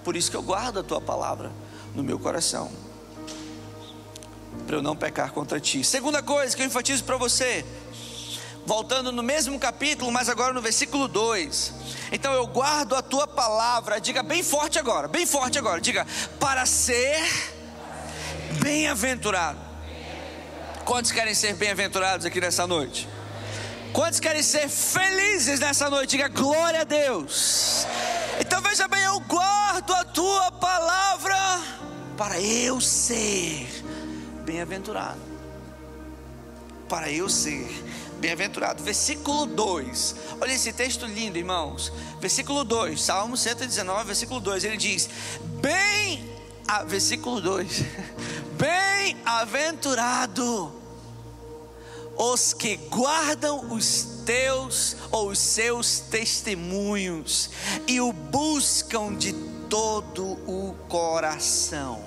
Por 0.03 0.15
isso 0.15 0.31
que 0.31 0.37
eu 0.37 0.41
guardo 0.41 0.79
a 0.79 0.83
tua 0.83 1.01
palavra 1.01 1.51
no 1.93 2.03
meu 2.03 2.17
coração, 2.17 2.71
para 4.65 4.77
eu 4.77 4.81
não 4.81 4.95
pecar 4.95 5.31
contra 5.31 5.59
ti. 5.59 5.83
Segunda 5.83 6.23
coisa 6.23 6.55
que 6.55 6.61
eu 6.61 6.65
enfatizo 6.65 7.03
para 7.03 7.17
você, 7.17 7.65
voltando 8.65 9.11
no 9.11 9.21
mesmo 9.21 9.59
capítulo, 9.59 10.11
mas 10.11 10.29
agora 10.29 10.53
no 10.53 10.61
versículo 10.61 11.07
2. 11.07 11.73
Então 12.11 12.33
eu 12.33 12.47
guardo 12.47 12.95
a 12.95 13.01
tua 13.01 13.27
palavra, 13.27 13.99
diga 13.99 14.23
bem 14.23 14.41
forte 14.41 14.79
agora, 14.79 15.07
bem 15.07 15.25
forte 15.25 15.59
agora, 15.59 15.81
diga, 15.81 16.07
para 16.39 16.65
ser 16.65 17.56
bem-aventurado. 18.61 19.59
Quantos 20.85 21.11
querem 21.11 21.33
ser 21.33 21.53
bem-aventurados 21.55 22.25
aqui 22.25 22.39
nessa 22.39 22.65
noite? 22.65 23.07
Quantos 23.91 24.19
querem 24.19 24.43
ser 24.43 24.69
felizes 24.69 25.59
nessa 25.59 25.89
noite? 25.89 26.11
Diga 26.11 26.27
glória 26.27 26.81
a 26.81 26.83
Deus. 26.83 27.85
Então 28.39 28.61
veja 28.61 28.87
bem, 28.87 29.03
eu 29.03 29.19
guardo 29.21 29.93
a 29.93 30.03
tua 30.03 30.51
palavra 30.51 31.35
para 32.17 32.39
eu 32.39 32.79
ser 32.79 33.67
bem-aventurado. 34.45 35.19
Para 36.87 37.11
eu 37.11 37.27
ser 37.27 37.67
bem-aventurado. 38.19 38.83
Versículo 38.83 39.45
2. 39.45 40.15
Olha 40.39 40.53
esse 40.53 40.71
texto 40.73 41.05
lindo, 41.05 41.37
irmãos. 41.37 41.91
Versículo 42.19 42.63
2, 42.63 43.01
Salmo 43.01 43.35
119, 43.35 44.05
versículo 44.05 44.39
2. 44.39 44.63
Ele 44.63 44.77
diz: 44.77 45.09
Bem, 45.61 46.29
a, 46.67 46.83
versículo 46.83 47.41
2: 47.41 47.83
Bem-aventurado 48.57 50.73
os 52.17 52.53
que 52.53 52.75
guardam 52.75 53.71
os 53.71 54.23
teus 54.25 54.97
ou 55.11 55.29
os 55.29 55.37
seus 55.37 55.99
testemunhos 55.99 57.51
e 57.87 58.01
o 58.01 58.11
buscam 58.11 59.15
de 59.15 59.33
todo 59.69 60.23
o 60.47 60.75
coração. 60.89 62.03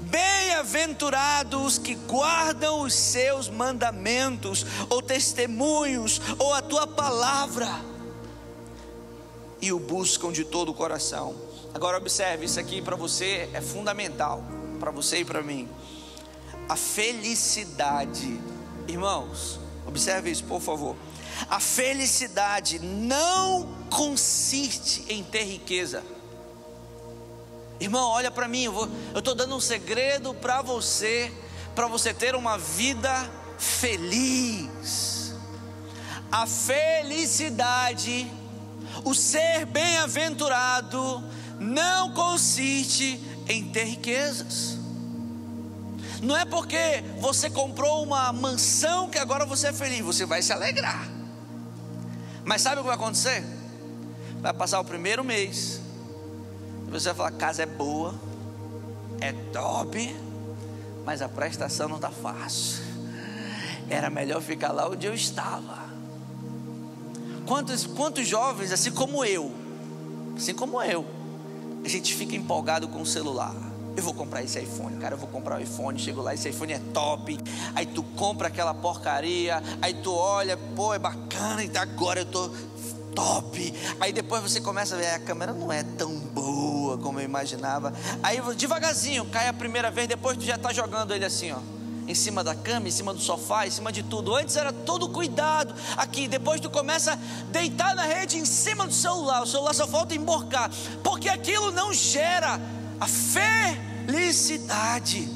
Bem-aventurados 0.00 1.60
os 1.60 1.78
que 1.78 1.96
guardam 1.96 2.82
os 2.82 2.94
seus 2.94 3.48
mandamentos, 3.48 4.64
ou 4.88 5.02
testemunhos, 5.02 6.20
ou 6.38 6.54
a 6.54 6.62
tua 6.62 6.86
palavra, 6.86 7.66
e 9.60 9.72
o 9.72 9.80
buscam 9.80 10.30
de 10.30 10.44
todo 10.44 10.70
o 10.70 10.74
coração. 10.74 11.34
Agora, 11.74 11.98
observe, 11.98 12.46
isso 12.46 12.60
aqui 12.60 12.80
para 12.80 12.94
você 12.94 13.50
é 13.52 13.60
fundamental, 13.60 14.44
para 14.78 14.90
você 14.90 15.18
e 15.18 15.24
para 15.24 15.42
mim. 15.42 15.68
A 16.68 16.76
felicidade 16.76 18.38
Irmãos, 18.88 19.60
observe 19.86 20.30
isso, 20.30 20.44
por 20.44 20.62
favor. 20.62 20.96
A 21.50 21.60
felicidade 21.60 22.78
não 22.78 23.68
consiste 23.90 25.04
em 25.10 25.22
ter 25.22 25.44
riqueza. 25.44 26.02
Irmão, 27.78 28.08
olha 28.08 28.30
para 28.30 28.48
mim, 28.48 28.64
eu 28.64 29.18
estou 29.18 29.34
dando 29.34 29.54
um 29.54 29.60
segredo 29.60 30.32
para 30.32 30.62
você, 30.62 31.30
para 31.74 31.86
você 31.86 32.14
ter 32.14 32.34
uma 32.34 32.56
vida 32.56 33.30
feliz. 33.58 35.34
A 36.32 36.46
felicidade, 36.46 38.26
o 39.04 39.14
ser 39.14 39.66
bem-aventurado, 39.66 41.22
não 41.60 42.14
consiste 42.14 43.20
em 43.48 43.68
ter 43.70 43.84
riquezas. 43.84 44.78
Não 46.22 46.36
é 46.36 46.44
porque 46.44 47.02
você 47.20 47.48
comprou 47.48 48.02
uma 48.02 48.32
mansão 48.32 49.08
que 49.08 49.18
agora 49.18 49.46
você 49.46 49.68
é 49.68 49.72
feliz, 49.72 50.00
você 50.00 50.26
vai 50.26 50.42
se 50.42 50.52
alegrar. 50.52 51.08
Mas 52.44 52.62
sabe 52.62 52.76
o 52.76 52.80
que 52.80 52.86
vai 52.86 52.96
acontecer? 52.96 53.44
Vai 54.40 54.52
passar 54.52 54.80
o 54.80 54.84
primeiro 54.84 55.24
mês, 55.24 55.80
você 56.90 57.12
vai 57.12 57.14
falar: 57.14 57.32
casa 57.32 57.62
é 57.62 57.66
boa, 57.66 58.14
é 59.20 59.32
top, 59.52 60.16
mas 61.04 61.22
a 61.22 61.28
prestação 61.28 61.88
não 61.88 61.96
está 61.96 62.10
fácil. 62.10 62.82
Era 63.88 64.10
melhor 64.10 64.42
ficar 64.42 64.72
lá 64.72 64.88
onde 64.88 65.06
eu 65.06 65.14
estava. 65.14 65.88
Quantos, 67.46 67.86
quantos 67.86 68.28
jovens, 68.28 68.72
assim 68.72 68.90
como 68.90 69.24
eu, 69.24 69.50
assim 70.36 70.52
como 70.52 70.82
eu, 70.82 71.17
a 71.88 71.90
gente 71.90 72.14
fica 72.14 72.36
empolgado 72.36 72.86
com 72.88 73.00
o 73.00 73.06
celular 73.06 73.54
eu 73.98 74.02
vou 74.04 74.14
comprar 74.14 74.44
esse 74.44 74.60
iPhone, 74.60 74.96
cara, 74.98 75.16
eu 75.16 75.18
vou 75.18 75.28
comprar 75.28 75.58
o 75.58 75.60
iPhone, 75.60 75.98
chego 75.98 76.22
lá, 76.22 76.32
esse 76.32 76.48
iPhone 76.48 76.72
é 76.72 76.78
top. 76.94 77.36
Aí 77.74 77.84
tu 77.84 78.04
compra 78.16 78.46
aquela 78.46 78.72
porcaria, 78.72 79.60
aí 79.82 79.92
tu 79.92 80.14
olha, 80.14 80.56
pô, 80.56 80.94
é 80.94 81.00
bacana, 81.00 81.64
e 81.64 81.76
agora 81.76 82.20
eu 82.20 82.26
tô 82.26 82.48
top. 83.12 83.74
Aí 83.98 84.12
depois 84.12 84.40
você 84.40 84.60
começa 84.60 84.94
a 84.94 84.98
ver, 84.98 85.08
a 85.08 85.18
câmera 85.18 85.52
não 85.52 85.72
é 85.72 85.82
tão 85.82 86.16
boa 86.16 86.96
como 86.98 87.18
eu 87.18 87.24
imaginava. 87.24 87.92
Aí 88.22 88.40
devagarzinho, 88.54 89.26
cai 89.26 89.48
a 89.48 89.52
primeira 89.52 89.90
vez, 89.90 90.06
depois 90.06 90.36
tu 90.36 90.44
já 90.44 90.56
tá 90.56 90.72
jogando 90.72 91.12
ele 91.12 91.24
assim, 91.24 91.50
ó 91.50 91.77
em 92.08 92.14
cima 92.14 92.42
da 92.42 92.54
cama, 92.54 92.88
em 92.88 92.90
cima 92.90 93.12
do 93.12 93.20
sofá, 93.20 93.66
em 93.66 93.70
cima 93.70 93.92
de 93.92 94.02
tudo. 94.02 94.34
Antes 94.34 94.56
era 94.56 94.72
todo 94.72 95.10
cuidado 95.10 95.74
aqui, 95.96 96.26
depois 96.26 96.58
tu 96.60 96.70
começa 96.70 97.12
a 97.12 97.18
deitar 97.50 97.94
na 97.94 98.04
rede 98.04 98.38
em 98.38 98.46
cima 98.46 98.86
do 98.86 98.94
celular. 98.94 99.42
O 99.42 99.46
celular 99.46 99.74
só 99.74 99.86
falta 99.86 100.14
emborcar, 100.14 100.70
porque 101.04 101.28
aquilo 101.28 101.70
não 101.70 101.92
gera 101.92 102.58
a 102.98 103.06
felicidade. 104.06 105.28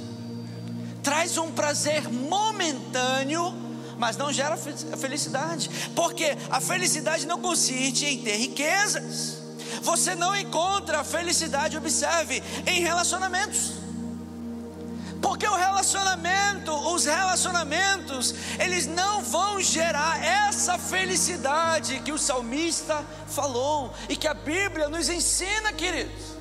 Traz 1.02 1.36
um 1.36 1.52
prazer 1.52 2.10
momentâneo, 2.10 3.54
mas 3.98 4.16
não 4.16 4.32
gera 4.32 4.56
felicidade, 4.56 5.68
porque 5.94 6.36
a 6.50 6.60
felicidade 6.60 7.26
não 7.26 7.38
consiste 7.38 8.06
em 8.06 8.22
ter 8.22 8.36
riquezas. 8.36 9.42
Você 9.82 10.14
não 10.14 10.34
encontra 10.34 11.00
a 11.00 11.04
felicidade, 11.04 11.76
observe, 11.76 12.42
em 12.66 12.80
relacionamentos. 12.80 13.81
Porque 15.22 15.46
o 15.46 15.54
relacionamento, 15.54 16.72
os 16.92 17.04
relacionamentos, 17.04 18.34
eles 18.58 18.86
não 18.86 19.22
vão 19.22 19.60
gerar 19.62 20.22
essa 20.22 20.76
felicidade 20.76 22.00
que 22.00 22.10
o 22.10 22.18
salmista 22.18 23.06
falou 23.28 23.94
e 24.08 24.16
que 24.16 24.26
a 24.26 24.34
Bíblia 24.34 24.88
nos 24.88 25.08
ensina, 25.08 25.72
queridos. 25.72 26.36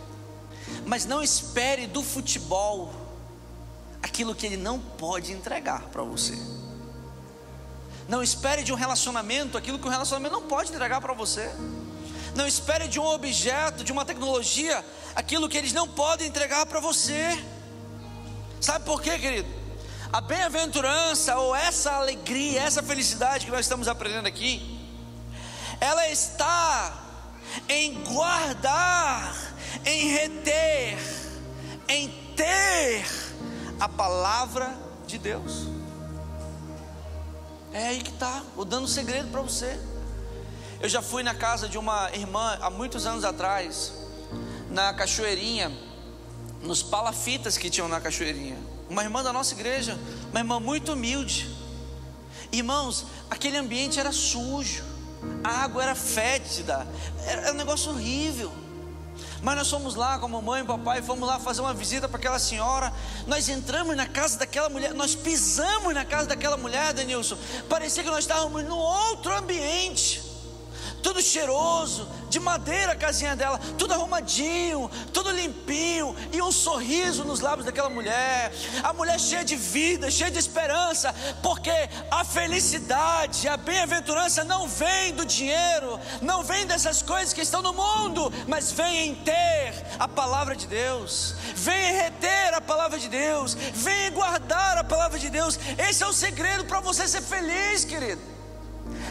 Mas 0.84 1.06
não 1.06 1.22
espere 1.22 1.86
do 1.86 2.02
futebol 2.02 2.92
aquilo 4.02 4.34
que 4.34 4.48
ele 4.48 4.58
não 4.58 4.80
pode 4.80 5.32
entregar 5.32 5.84
para 5.84 6.02
você. 6.02 6.36
Não 8.08 8.24
espere 8.24 8.64
de 8.64 8.74
um 8.74 8.76
relacionamento 8.76 9.58
aquilo 9.58 9.78
que 9.78 9.88
o 9.88 9.92
relacionamento 9.92 10.34
não 10.34 10.48
pode 10.48 10.72
entregar 10.72 11.00
para 11.00 11.14
você. 11.14 11.50
Não 12.36 12.48
espere 12.48 12.88
de 12.88 13.00
um 13.00 13.06
objeto, 13.06 13.84
de 13.84 13.92
uma 13.92 14.04
tecnologia, 14.04 14.84
aquilo 15.16 15.48
que 15.48 15.58
eles 15.58 15.72
não 15.72 15.88
podem 15.88 16.28
entregar 16.28 16.66
para 16.66 16.80
você. 16.80 17.38
Sabe 18.62 18.86
por 18.86 19.02
quê, 19.02 19.18
querido? 19.18 19.50
A 20.14 20.22
bem-aventurança, 20.22 21.36
ou 21.38 21.56
essa 21.56 21.94
alegria, 21.94 22.62
essa 22.62 22.84
felicidade 22.84 23.46
que 23.46 23.52
nós 23.52 23.62
estamos 23.62 23.88
aprendendo 23.88 24.28
aqui, 24.28 24.80
ela 25.80 26.08
está 26.10 26.94
em 27.68 28.04
guardar, 28.04 29.36
em 29.84 30.10
reter, 30.10 31.00
em 31.88 32.10
ter 32.36 33.04
a 33.80 33.90
palavra 33.90 34.78
de 35.08 35.18
Deus. 35.18 35.66
É 37.74 37.88
aí 37.88 38.04
que 38.04 38.12
está, 38.12 38.44
vou 38.56 38.64
dando 38.64 38.84
um 38.84 38.88
segredo 38.88 39.32
para 39.32 39.42
você. 39.42 39.80
Eu 40.80 40.88
já 40.88 41.02
fui 41.02 41.24
na 41.24 41.34
casa 41.34 41.68
de 41.68 41.80
uma 41.80 42.12
irmã 42.12 42.60
há 42.62 42.70
muitos 42.70 43.08
anos 43.08 43.24
atrás, 43.24 43.92
na 44.70 44.94
Cachoeirinha, 44.94 45.72
nos 46.64 46.84
palafitas 46.84 47.58
que 47.58 47.70
tinham 47.70 47.88
na 47.88 48.00
Cachoeirinha. 48.00 48.58
Uma 48.90 49.04
irmã 49.04 49.24
da 49.24 49.32
nossa 49.32 49.54
igreja, 49.54 49.98
uma 50.30 50.40
irmã 50.40 50.60
muito 50.60 50.94
humilde. 50.94 51.50
Irmãos, 52.52 53.06
aquele 53.30 53.58
ambiente 53.58 54.00
era 54.00 54.12
sujo, 54.12 54.84
a 55.44 55.64
água 55.64 55.84
era 55.84 55.96
fétida, 55.96 56.88
era 57.26 57.52
um 57.52 57.56
negócio 57.56 57.92
horrível. 57.92 58.52
Mas 59.42 59.56
nós 59.56 59.70
fomos 59.70 59.96
lá 59.96 60.20
com 60.20 60.28
a 60.28 60.30
mamãe 60.30 60.60
e 60.60 60.64
o 60.64 60.68
papai, 60.68 61.02
fomos 61.02 61.28
lá 61.28 61.40
fazer 61.40 61.62
uma 61.62 61.74
visita 61.74 62.08
para 62.08 62.18
aquela 62.18 62.38
senhora. 62.38 62.94
Nós 63.26 63.50
entramos 63.50 63.96
na 63.96 64.06
casa 64.06 64.38
daquela 64.38 64.70
mulher, 64.70 64.94
nós 64.94 65.16
pisamos 65.16 65.94
na 65.94 66.06
casa 66.06 66.28
daquela 66.28 66.58
mulher, 66.58 66.94
Denilson. 66.94 67.38
Parecia 67.68 68.04
que 68.04 68.10
nós 68.10 68.20
estávamos 68.20 68.64
num 68.64 68.78
outro 68.78 69.36
ambiente 69.36 70.31
tudo 71.02 71.22
cheiroso, 71.22 72.08
de 72.30 72.40
madeira 72.40 72.94
a 72.94 72.96
casinha 72.96 73.36
dela, 73.36 73.60
tudo 73.78 73.94
arrumadinho, 73.94 74.90
tudo 75.14 75.32
limpinho, 75.32 76.16
e 76.32 76.42
um 76.42 76.52
sorriso 76.52 77.24
nos 77.26 77.40
lábios 77.40 77.66
daquela 77.66 77.90
mulher. 77.90 78.52
A 78.84 78.94
mulher 78.94 79.20
cheia 79.20 79.44
de 79.44 79.56
vida, 79.56 80.10
cheia 80.10 80.32
de 80.32 80.40
esperança, 80.40 81.14
porque 81.42 81.72
a 82.10 82.24
felicidade, 82.24 83.48
a 83.48 83.58
bem-aventurança 83.58 84.44
não 84.44 84.68
vem 84.68 85.14
do 85.14 85.26
dinheiro, 85.26 86.00
não 86.22 86.44
vem 86.44 86.66
dessas 86.66 87.02
coisas 87.02 87.34
que 87.34 87.42
estão 87.42 87.62
no 87.62 87.74
mundo, 87.74 88.32
mas 88.48 88.72
vem 88.72 89.10
em 89.10 89.16
ter 89.16 89.74
a 90.00 90.08
palavra 90.08 90.56
de 90.56 90.68
Deus, 90.68 91.36
vem 91.56 91.90
em 91.90 91.94
reter 91.94 92.54
a 92.54 92.62
palavra 92.62 92.98
de 92.98 93.10
Deus, 93.10 93.54
vem 93.54 94.08
em 94.08 94.12
guardar 94.12 94.78
a 94.78 94.84
palavra 94.84 95.20
de 95.20 95.30
Deus. 95.30 95.60
Esse 95.78 96.04
é 96.04 96.08
o 96.08 96.14
segredo 96.14 96.66
para 96.66 96.80
você 96.80 97.08
ser 97.08 97.22
feliz, 97.22 97.84
querido 97.84 98.41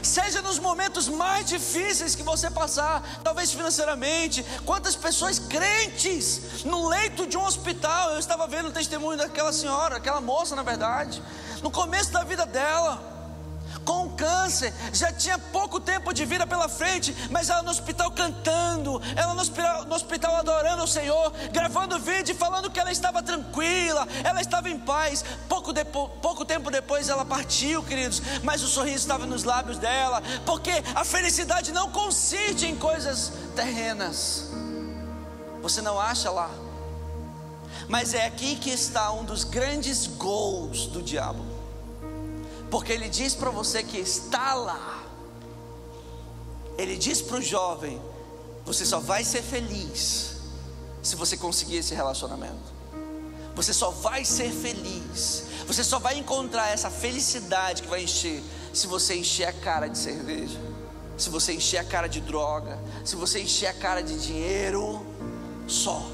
seja 0.03 0.43
nos 0.43 0.59
momentos 0.59 1.09
mais 1.09 1.47
difíceis 1.47 2.15
que 2.15 2.23
você 2.23 2.51
passar, 2.51 3.21
talvez 3.23 3.53
financeiramente. 3.53 4.45
Quantas 4.65 4.97
pessoas 4.97 5.39
crentes 5.39 6.65
no 6.65 6.89
leito 6.89 7.27
de 7.27 7.37
um 7.37 7.45
hospital, 7.45 8.13
eu 8.13 8.19
estava 8.19 8.47
vendo 8.47 8.69
o 8.69 8.73
testemunho 8.73 9.19
daquela 9.19 9.53
senhora, 9.53 9.97
aquela 9.97 10.21
moça, 10.21 10.55
na 10.57 10.63
verdade, 10.63 11.23
no 11.63 11.71
começo 11.71 12.13
da 12.13 12.25
vida 12.25 12.47
dela 12.47 13.10
com 13.91 14.09
câncer, 14.11 14.73
já 14.93 15.13
tinha 15.13 15.37
pouco 15.37 15.81
tempo 15.81 16.15
de 16.15 16.25
vida 16.25 16.47
pela 16.47 16.69
frente, 16.69 17.13
mas 17.29 17.51
ela 17.51 17.61
no 17.61 17.73
hospital 17.73 18.09
cantando, 18.13 19.03
ela 19.17 19.35
no 19.35 19.41
hospital, 19.41 19.85
no 19.85 19.97
hospital 19.97 20.37
adorando 20.37 20.85
o 20.85 20.87
Senhor, 20.87 21.33
gravando 21.51 21.99
vídeo 21.99 22.33
falando 22.37 22.71
que 22.71 22.79
ela 22.79 22.93
estava 22.93 23.21
tranquila, 23.21 24.07
ela 24.23 24.41
estava 24.41 24.71
em 24.71 24.79
paz. 24.79 25.25
Pouco, 25.49 25.73
depo, 25.73 26.09
pouco 26.23 26.45
tempo 26.45 26.71
depois 26.71 27.09
ela 27.09 27.25
partiu, 27.25 27.83
queridos, 27.83 28.23
mas 28.45 28.63
o 28.63 28.69
sorriso 28.69 28.99
estava 28.99 29.27
nos 29.27 29.43
lábios 29.43 29.77
dela, 29.77 30.23
porque 30.47 30.71
a 30.95 31.05
felicidade 31.05 31.73
não 31.73 31.91
consiste 31.91 32.67
em 32.67 32.77
coisas 32.77 33.33
terrenas, 33.57 34.53
você 35.61 35.83
não 35.83 35.99
acha 35.99 36.31
lá. 36.31 36.51
Mas 37.89 38.15
é 38.15 38.25
aqui 38.25 38.55
que 38.55 38.71
está 38.71 39.11
um 39.11 39.25
dos 39.25 39.43
grandes 39.43 40.07
gols 40.07 40.87
do 40.87 41.03
diabo 41.03 41.50
porque 42.71 42.93
ele 42.93 43.09
diz 43.09 43.35
para 43.35 43.51
você 43.51 43.83
que 43.83 43.99
está 43.99 44.55
lá. 44.55 45.03
Ele 46.79 46.97
diz 46.97 47.21
para 47.21 47.39
o 47.39 47.43
jovem: 47.43 48.01
você 48.65 48.85
só 48.85 49.01
vai 49.01 49.25
ser 49.25 49.43
feliz 49.43 50.37
se 51.03 51.17
você 51.17 51.37
conseguir 51.37 51.77
esse 51.79 51.95
relacionamento. 51.95 52.81
Você 53.55 53.73
só 53.73 53.91
vai 53.91 54.25
ser 54.25 54.51
feliz. 54.51 55.45
Você 55.67 55.83
só 55.85 55.99
vai 55.99 56.19
encontrar 56.19 56.69
essa 56.69 56.91
felicidade 56.91 57.83
que 57.83 57.89
vai 57.89 58.05
encher 58.05 58.43
se 58.73 58.87
você 58.87 59.17
encher 59.17 59.47
a 59.47 59.53
cara 59.53 59.89
de 59.89 59.99
cerveja, 59.99 60.59
se 61.19 61.29
você 61.29 61.53
encher 61.53 61.79
a 61.79 61.85
cara 61.85 62.09
de 62.09 62.21
droga, 62.21 62.79
se 63.05 63.17
você 63.17 63.41
encher 63.41 63.67
a 63.67 63.75
cara 63.75 64.01
de 64.01 64.19
dinheiro, 64.19 65.05
só. 65.67 66.09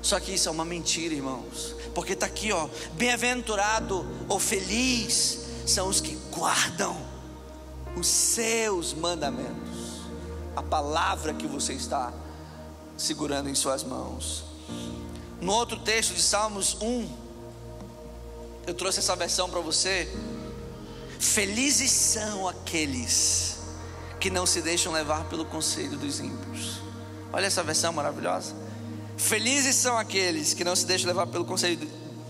Só 0.00 0.18
que 0.18 0.32
isso 0.32 0.48
é 0.48 0.52
uma 0.52 0.64
mentira, 0.64 1.14
irmãos. 1.14 1.74
Porque 1.94 2.12
está 2.12 2.26
aqui, 2.26 2.52
ó, 2.52 2.68
bem-aventurado 2.94 4.06
ou 4.28 4.38
feliz 4.38 5.41
são 5.66 5.88
os 5.88 6.00
que 6.00 6.16
guardam 6.30 6.96
os 7.96 8.06
seus 8.06 8.94
mandamentos, 8.94 10.02
a 10.56 10.62
palavra 10.62 11.34
que 11.34 11.46
você 11.46 11.74
está 11.74 12.12
segurando 12.96 13.48
em 13.48 13.54
suas 13.54 13.84
mãos. 13.84 14.44
No 15.40 15.52
outro 15.52 15.78
texto 15.80 16.14
de 16.14 16.22
Salmos 16.22 16.76
1, 16.80 17.08
eu 18.66 18.74
trouxe 18.74 19.00
essa 19.00 19.16
versão 19.16 19.50
para 19.50 19.60
você. 19.60 20.08
Felizes 21.18 21.90
são 21.90 22.48
aqueles 22.48 23.58
que 24.20 24.30
não 24.30 24.46
se 24.46 24.62
deixam 24.62 24.92
levar 24.92 25.24
pelo 25.24 25.44
conselho 25.44 25.98
dos 25.98 26.20
ímpios. 26.20 26.80
Olha 27.32 27.46
essa 27.46 27.62
versão 27.62 27.92
maravilhosa. 27.92 28.54
Felizes 29.16 29.76
são 29.76 29.98
aqueles 29.98 30.54
que 30.54 30.64
não 30.64 30.76
se 30.76 30.86
deixam 30.86 31.08
levar 31.08 31.26
pelo 31.26 31.44
conselho 31.44 31.76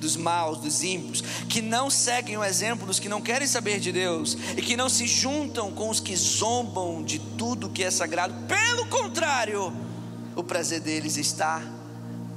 dos 0.03 0.17
maus, 0.17 0.59
dos 0.59 0.83
ímpios, 0.83 1.23
que 1.49 1.63
não 1.63 1.89
seguem 1.89 2.37
o 2.37 2.45
exemplo 2.45 2.87
dos 2.87 2.99
que 2.99 3.09
não 3.09 3.23
querem 3.23 3.47
saber 3.47 3.79
de 3.79 3.93
Deus 3.93 4.37
e 4.57 4.61
que 4.61 4.77
não 4.77 4.89
se 4.89 5.07
juntam 5.07 5.71
com 5.71 5.89
os 5.89 6.01
que 6.01 6.15
zombam 6.17 7.03
de 7.05 7.21
tudo 7.21 7.71
que 7.71 7.85
é 7.85 7.91
sagrado. 7.91 8.35
Pelo 8.47 8.85
contrário, 8.87 9.73
o 10.35 10.43
prazer 10.43 10.81
deles 10.81 11.17
está 11.17 11.63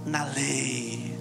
na 0.05 0.25
lei, 0.25 1.17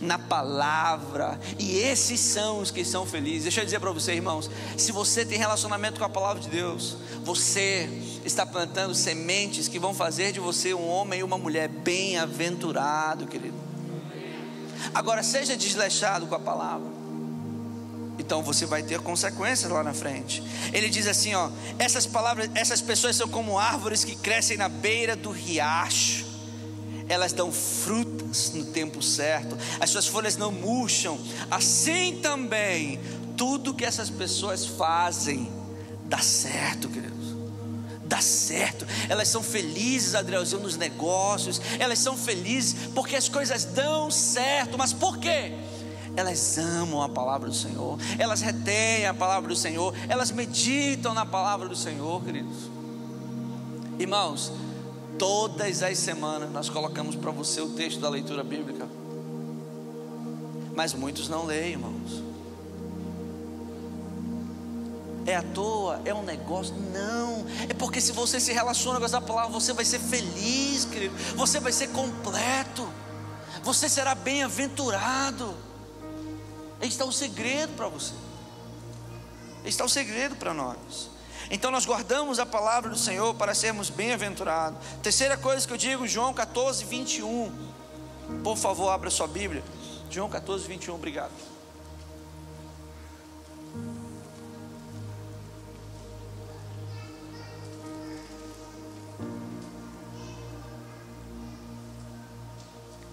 na 0.00 0.18
palavra, 0.18 1.38
e 1.58 1.76
esses 1.76 2.18
são 2.18 2.60
os 2.60 2.70
que 2.70 2.84
são 2.84 3.04
felizes. 3.04 3.42
Deixa 3.42 3.60
eu 3.60 3.64
dizer 3.66 3.78
para 3.78 3.92
você, 3.92 4.14
irmãos: 4.14 4.50
se 4.78 4.90
você 4.92 5.26
tem 5.26 5.38
relacionamento 5.38 5.98
com 5.98 6.06
a 6.06 6.08
palavra 6.08 6.42
de 6.42 6.48
Deus, 6.48 6.96
você 7.22 7.86
está 8.24 8.46
plantando 8.46 8.94
sementes 8.94 9.68
que 9.68 9.78
vão 9.78 9.92
fazer 9.92 10.32
de 10.32 10.40
você 10.40 10.72
um 10.72 10.88
homem 10.88 11.20
e 11.20 11.22
uma 11.22 11.36
mulher 11.36 11.68
bem-aventurado, 11.68 13.26
querido. 13.26 13.71
Agora, 14.94 15.22
seja 15.22 15.56
desleixado 15.56 16.26
com 16.26 16.34
a 16.34 16.40
palavra. 16.40 16.88
Então 18.18 18.42
você 18.42 18.66
vai 18.66 18.82
ter 18.82 19.00
consequências 19.00 19.70
lá 19.70 19.82
na 19.82 19.92
frente. 19.92 20.42
Ele 20.72 20.88
diz 20.88 21.06
assim, 21.06 21.34
ó: 21.34 21.50
essas 21.78 22.06
palavras, 22.06 22.50
essas 22.54 22.80
pessoas 22.80 23.16
são 23.16 23.28
como 23.28 23.58
árvores 23.58 24.04
que 24.04 24.14
crescem 24.14 24.56
na 24.56 24.68
beira 24.68 25.16
do 25.16 25.30
riacho. 25.30 26.26
Elas 27.08 27.32
dão 27.32 27.50
frutas 27.50 28.52
no 28.52 28.64
tempo 28.66 29.02
certo. 29.02 29.56
As 29.80 29.90
suas 29.90 30.06
folhas 30.06 30.36
não 30.36 30.52
murcham. 30.52 31.18
Assim 31.50 32.20
também 32.22 33.00
tudo 33.36 33.74
que 33.74 33.84
essas 33.84 34.08
pessoas 34.08 34.64
fazem 34.64 35.50
dá 36.04 36.18
certo, 36.18 36.88
querido 36.88 37.21
dá 38.12 38.20
certo, 38.20 38.86
elas 39.08 39.28
são 39.28 39.42
felizes, 39.42 40.14
Adrielzinho, 40.14 40.60
nos 40.60 40.76
negócios, 40.76 41.58
elas 41.78 41.98
são 41.98 42.14
felizes 42.14 42.90
porque 42.94 43.16
as 43.16 43.26
coisas 43.26 43.64
dão 43.64 44.10
certo, 44.10 44.76
mas 44.76 44.92
por 44.92 45.16
quê? 45.16 45.52
Elas 46.14 46.58
amam 46.58 47.00
a 47.00 47.08
palavra 47.08 47.48
do 47.48 47.54
Senhor, 47.54 47.98
elas 48.18 48.42
retêm 48.42 49.06
a 49.06 49.14
palavra 49.14 49.48
do 49.48 49.56
Senhor, 49.56 49.94
elas 50.10 50.30
meditam 50.30 51.14
na 51.14 51.24
palavra 51.24 51.66
do 51.66 51.74
Senhor, 51.74 52.22
queridos. 52.22 52.70
Irmãos, 53.98 54.52
todas 55.18 55.82
as 55.82 55.96
semanas 55.96 56.52
nós 56.52 56.68
colocamos 56.68 57.16
para 57.16 57.30
você 57.30 57.62
o 57.62 57.70
texto 57.70 57.98
da 57.98 58.10
leitura 58.10 58.44
bíblica, 58.44 58.86
mas 60.76 60.92
muitos 60.92 61.30
não 61.30 61.46
leem, 61.46 61.72
irmãos 61.72 62.31
é 65.26 65.36
à 65.36 65.42
toa, 65.42 66.00
é 66.04 66.12
um 66.12 66.22
negócio. 66.22 66.74
Não, 66.74 67.46
é 67.68 67.74
porque 67.74 68.00
se 68.00 68.12
você 68.12 68.40
se 68.40 68.52
relaciona 68.52 68.98
com 68.98 69.04
essa 69.04 69.20
palavra, 69.20 69.50
você 69.52 69.72
vai 69.72 69.84
ser 69.84 69.98
feliz, 69.98 70.84
querido. 70.84 71.14
Você 71.36 71.60
vai 71.60 71.72
ser 71.72 71.88
completo. 71.88 72.88
Você 73.62 73.88
será 73.88 74.14
bem-aventurado. 74.14 75.54
Aí 76.80 76.88
está 76.88 77.04
o 77.04 77.12
segredo 77.12 77.74
para 77.76 77.88
você. 77.88 78.12
Aí 79.62 79.68
está 79.68 79.84
o 79.84 79.88
segredo 79.88 80.34
para 80.34 80.52
nós. 80.52 81.10
Então 81.50 81.70
nós 81.70 81.84
guardamos 81.84 82.38
a 82.38 82.46
palavra 82.46 82.90
do 82.90 82.98
Senhor 82.98 83.34
para 83.34 83.54
sermos 83.54 83.90
bem-aventurados. 83.90 84.78
Terceira 85.02 85.36
coisa 85.36 85.66
que 85.66 85.72
eu 85.72 85.76
digo, 85.76 86.06
João 86.08 86.32
14, 86.32 86.84
21. 86.84 87.52
Por 88.42 88.56
favor, 88.56 88.90
abra 88.90 89.10
sua 89.10 89.28
Bíblia. 89.28 89.62
João 90.10 90.28
14, 90.28 90.66
21, 90.66 90.94
obrigado. 90.94 91.51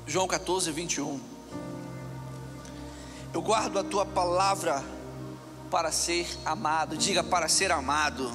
João 0.10 0.28
14, 0.28 0.72
21. 0.72 1.20
Eu 3.32 3.44
guardo 3.44 3.78
a 3.78 3.84
tua 3.84 4.04
palavra 4.04 4.84
para 5.70 5.92
ser 5.92 6.28
amado. 6.44 6.98
Diga 6.98 7.24
para 7.24 7.48
ser 7.48 7.72
amado. 7.72 8.32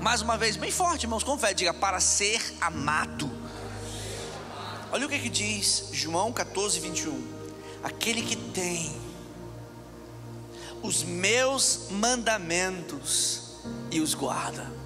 Mais 0.00 0.22
uma 0.22 0.38
vez, 0.38 0.56
bem 0.56 0.70
forte, 0.70 1.02
irmãos, 1.02 1.22
com 1.22 1.36
fé. 1.36 1.52
Diga 1.52 1.74
para 1.74 2.00
ser 2.00 2.40
amado. 2.58 3.30
Olha 4.90 5.04
o 5.04 5.10
que, 5.10 5.18
que 5.18 5.28
diz 5.28 5.90
João 5.92 6.32
14, 6.32 6.80
21. 6.80 7.22
Aquele 7.84 8.22
que 8.22 8.34
tem 8.34 8.98
os 10.82 11.02
meus 11.02 11.88
mandamentos 11.90 13.58
e 13.90 14.00
os 14.00 14.14
guarda. 14.14 14.79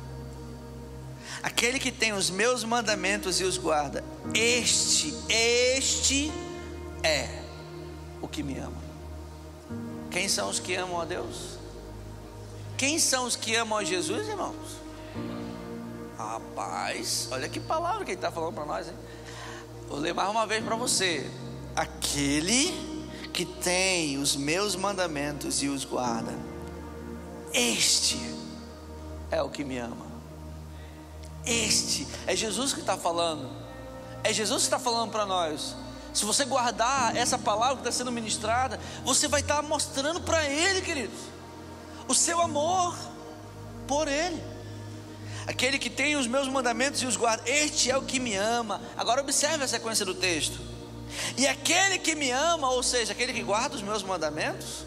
Aquele 1.45 1.79
que 1.79 1.93
tem 1.93 2.15
os 2.15 2.31
meus 2.31 2.65
mandamentos 2.65 3.39
e 3.39 3.45
os 3.45 3.59
guarda, 3.59 4.03
este, 4.33 5.15
este 5.29 6.33
é 7.03 7.29
o 8.23 8.27
que 8.27 8.43
me 8.43 8.59
ama. 8.59 8.83
Quem 10.11 10.27
são 10.27 10.49
os 10.49 10.59
que 10.59 10.75
amam 10.75 10.99
a 10.99 11.05
Deus? 11.05 11.59
Quem 12.79 12.99
são 12.99 13.27
os 13.27 13.37
que 13.37 13.55
amam 13.57 13.77
a 13.77 13.85
Jesus, 13.85 14.27
irmãos? 14.27 14.57
Rapaz, 16.17 17.29
olha 17.31 17.47
que 17.47 17.61
palavra 17.61 18.07
que 18.07 18.13
ele 18.13 18.17
está 18.19 18.33
falando 18.33 18.55
para 18.55 18.65
nós, 18.65 18.89
hein? 18.89 18.95
Vou 19.87 19.99
ler 19.99 20.15
mais 20.15 20.31
uma 20.31 20.47
vez 20.47 20.65
para 20.65 20.77
você. 20.77 21.31
Aquele 21.77 22.73
que 23.35 23.45
tem 23.45 24.17
os 24.17 24.35
meus 24.35 24.75
mandamentos 24.75 25.63
e 25.63 25.69
os 25.69 25.85
guarda, 25.85 26.33
este 27.53 28.19
é 29.31 29.43
o 29.43 29.51
que 29.51 29.63
me 29.63 29.77
ama. 29.77 30.04
Este 31.47 32.07
é 32.27 32.35
Jesus 32.35 32.73
que 32.73 32.81
está 32.81 32.97
falando. 32.97 33.51
É 34.23 34.33
Jesus 34.33 34.63
que 34.63 34.67
está 34.67 34.79
falando 34.79 35.11
para 35.11 35.27
nós. 35.27 35.75
Se 36.13 36.25
você 36.25 36.45
guardar 36.45 37.17
essa 37.17 37.37
palavra 37.37 37.77
que 37.77 37.81
está 37.83 37.93
sendo 37.93 38.13
ministrada, 38.13 38.79
você 39.05 39.27
vai 39.27 39.41
estar 39.41 39.63
mostrando 39.63 40.21
para 40.21 40.45
Ele, 40.45 40.81
queridos, 40.81 41.19
o 42.07 42.15
seu 42.15 42.41
amor 42.41 42.97
por 43.87 44.07
Ele. 44.07 44.41
Aquele 45.47 45.79
que 45.79 45.91
tem 45.91 46.17
os 46.17 46.27
meus 46.27 46.49
mandamentos 46.49 47.03
e 47.03 47.07
os 47.07 47.17
guarda, 47.17 47.43
este 47.47 47.91
é 47.91 47.97
o 47.97 48.03
que 48.03 48.19
me 48.19 48.35
ama. 48.35 48.81
Agora 48.97 49.21
observe 49.21 49.65
a 49.65 49.69
sequência 49.69 50.07
do 50.07 50.15
texto. 50.15 50.59
E 51.37 51.47
aquele 51.47 51.99
que 51.99 52.15
me 52.15 52.31
ama, 52.31 52.71
ou 52.71 52.83
seja, 52.83 53.13
aquele 53.13 53.33
que 53.33 53.43
guarda 53.43 53.77
os 53.77 53.83
meus 53.83 54.03
mandamentos, 54.03 54.87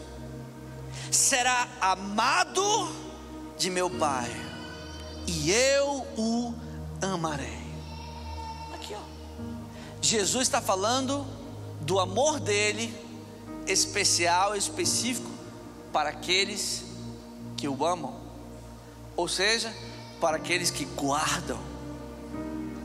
será 1.10 1.68
amado 1.80 2.92
de 3.56 3.70
meu 3.70 3.88
Pai, 3.88 4.30
e 5.28 5.52
eu 5.52 6.06
o 6.16 6.54
amarei. 7.02 7.60
Aqui, 8.74 8.94
ó. 8.94 9.02
Jesus 10.00 10.44
está 10.44 10.62
falando 10.62 11.26
do 11.82 12.00
amor 12.00 12.40
dele, 12.40 12.94
especial, 13.66 14.56
específico, 14.56 15.30
para 15.92 16.08
aqueles 16.08 16.84
que 17.58 17.68
o 17.68 17.84
amam, 17.84 18.14
ou 19.16 19.28
seja, 19.28 19.74
para 20.18 20.38
aqueles 20.38 20.70
que 20.70 20.86
guardam, 20.86 21.60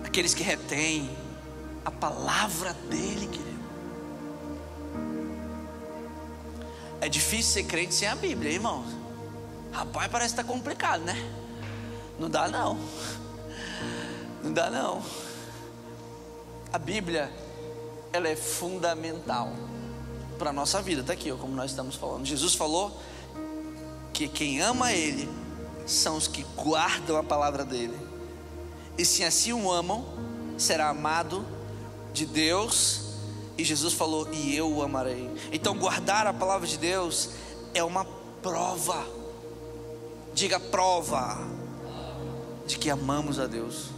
aqueles 0.03 0.33
que 0.33 0.43
retêm 0.43 1.09
a 1.85 1.91
palavra 1.91 2.73
dele, 2.73 3.27
querido. 3.27 3.53
É 6.99 7.07
difícil 7.07 7.53
ser 7.53 7.63
crente 7.63 7.93
sem 7.93 8.07
a 8.07 8.15
Bíblia, 8.15 8.51
irmãos. 8.51 8.87
Rapaz, 9.71 10.11
parece 10.11 10.33
que 10.33 10.41
está 10.41 10.53
complicado, 10.53 11.03
né? 11.03 11.42
Não 12.19 12.29
dá 12.29 12.47
não. 12.47 12.77
Não 14.43 14.53
dá 14.53 14.69
não. 14.69 15.01
A 16.71 16.77
Bíblia, 16.77 17.31
ela 18.11 18.27
é 18.27 18.35
fundamental 18.35 19.51
para 20.37 20.51
a 20.51 20.53
nossa 20.53 20.81
vida. 20.81 21.01
Está 21.01 21.13
aqui, 21.13 21.31
ó, 21.31 21.37
como 21.37 21.55
nós 21.55 21.71
estamos 21.71 21.95
falando. 21.95 22.25
Jesus 22.25 22.53
falou 22.53 22.99
que 24.11 24.27
quem 24.27 24.61
ama 24.61 24.91
Ele 24.93 25.29
são 25.85 26.17
os 26.17 26.27
que 26.27 26.45
guardam 26.55 27.17
a 27.17 27.23
palavra 27.23 27.65
dele. 27.65 27.97
E 28.97 29.05
se 29.05 29.23
assim 29.23 29.53
o 29.53 29.71
amam, 29.71 30.05
será 30.57 30.89
amado 30.89 31.45
de 32.13 32.25
Deus. 32.25 33.01
E 33.57 33.63
Jesus 33.63 33.93
falou: 33.93 34.31
E 34.31 34.55
eu 34.55 34.71
o 34.71 34.83
amarei. 34.83 35.29
Então, 35.51 35.75
guardar 35.75 36.27
a 36.27 36.33
palavra 36.33 36.67
de 36.67 36.77
Deus 36.77 37.31
é 37.73 37.83
uma 37.83 38.05
prova. 38.41 39.05
Diga 40.33 40.59
prova 40.59 41.52
de 42.65 42.77
que 42.77 42.89
amamos 42.89 43.39
a 43.39 43.47
Deus 43.47 43.89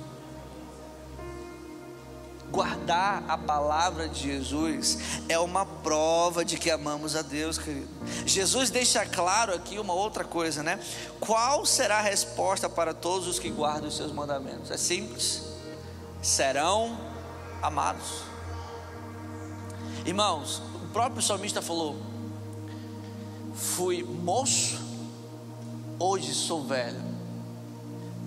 guardar 2.55 3.21
a 3.27 3.37
palavra 3.37 4.07
de 4.07 4.21
Jesus 4.21 4.97
é 5.27 5.37
uma 5.37 5.65
prova 5.65 6.45
de 6.45 6.57
que 6.57 6.71
amamos 6.71 7.13
a 7.13 7.21
Deus, 7.21 7.57
querido. 7.57 7.89
Jesus 8.25 8.69
deixa 8.69 9.05
claro 9.05 9.53
aqui 9.53 9.77
uma 9.77 9.93
outra 9.93 10.23
coisa, 10.23 10.63
né? 10.63 10.79
Qual 11.19 11.65
será 11.65 11.97
a 11.97 12.01
resposta 12.01 12.69
para 12.69 12.93
todos 12.93 13.27
os 13.27 13.39
que 13.39 13.49
guardam 13.49 13.89
os 13.89 13.97
seus 13.97 14.13
mandamentos? 14.13 14.71
É 14.71 14.77
simples: 14.77 15.43
serão 16.21 16.97
amados. 17.61 18.21
Irmãos, 20.05 20.61
o 20.81 20.87
próprio 20.93 21.21
salmista 21.21 21.61
falou: 21.61 21.97
Fui 23.53 24.01
moço, 24.01 24.79
hoje 25.99 26.33
sou 26.33 26.65
velho, 26.65 27.01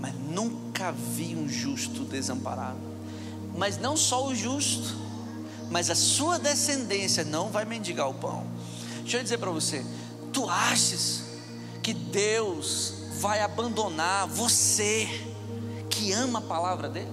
mas 0.00 0.14
nunca 0.14 0.92
vi 0.92 1.34
um 1.34 1.48
justo 1.48 2.04
desamparado 2.04 2.88
mas 3.58 3.76
não 3.76 3.96
só 3.96 4.28
o 4.28 4.34
justo, 4.34 4.94
mas 5.68 5.90
a 5.90 5.94
sua 5.94 6.38
descendência 6.38 7.24
não 7.24 7.50
vai 7.50 7.64
mendigar 7.64 8.08
o 8.08 8.14
pão. 8.14 8.46
Deixa 9.00 9.18
eu 9.18 9.22
dizer 9.22 9.38
para 9.38 9.50
você, 9.50 9.84
tu 10.32 10.48
achas 10.48 11.24
que 11.82 11.92
Deus 11.92 12.94
vai 13.18 13.40
abandonar 13.40 14.28
você 14.28 15.08
que 15.90 16.12
ama 16.12 16.38
a 16.38 16.42
palavra 16.42 16.88
dele? 16.88 17.10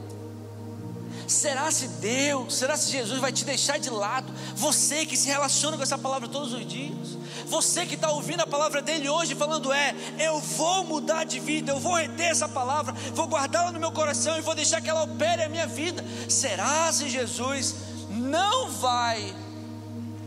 Será 1.27 1.71
se 1.71 1.87
Deus, 1.87 2.55
será 2.55 2.77
se 2.77 2.91
Jesus 2.91 3.19
vai 3.19 3.31
te 3.31 3.43
deixar 3.43 3.79
de 3.79 3.89
lado? 3.89 4.31
Você 4.55 5.05
que 5.05 5.17
se 5.17 5.27
relaciona 5.27 5.75
com 5.75 5.83
essa 5.83 5.97
palavra 5.97 6.27
todos 6.27 6.53
os 6.53 6.65
dias, 6.67 7.17
você 7.47 7.85
que 7.85 7.95
está 7.95 8.11
ouvindo 8.11 8.41
a 8.41 8.47
palavra 8.47 8.81
dele 8.81 9.09
hoje, 9.09 9.35
falando: 9.35 9.71
É, 9.71 9.95
eu 10.19 10.39
vou 10.39 10.83
mudar 10.83 11.23
de 11.23 11.39
vida, 11.39 11.71
eu 11.71 11.79
vou 11.79 11.95
reter 11.95 12.27
essa 12.27 12.47
palavra, 12.47 12.93
vou 13.13 13.27
guardá-la 13.27 13.71
no 13.71 13.79
meu 13.79 13.91
coração 13.91 14.37
e 14.37 14.41
vou 14.41 14.55
deixar 14.55 14.81
que 14.81 14.89
ela 14.89 15.03
opere 15.03 15.43
a 15.43 15.49
minha 15.49 15.67
vida. 15.67 16.03
Será 16.29 16.91
se 16.91 17.09
Jesus 17.09 17.75
não 18.09 18.69
vai 18.69 19.35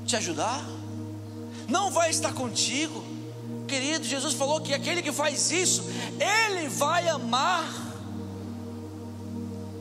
te 0.04 0.16
ajudar? 0.16 0.64
Não 1.68 1.90
vai 1.90 2.10
estar 2.10 2.32
contigo? 2.32 3.04
Querido, 3.66 4.04
Jesus 4.04 4.34
falou 4.34 4.60
que 4.60 4.72
aquele 4.72 5.02
que 5.02 5.12
faz 5.12 5.50
isso, 5.50 5.84
ele 6.18 6.68
vai 6.68 7.06
amar 7.08 7.87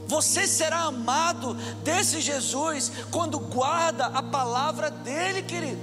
você 0.07 0.47
será 0.47 0.83
amado 0.83 1.53
desse 1.83 2.21
Jesus 2.21 2.91
quando 3.11 3.39
guarda 3.39 4.05
a 4.05 4.23
palavra 4.23 4.89
dele, 4.89 5.41
querido. 5.41 5.81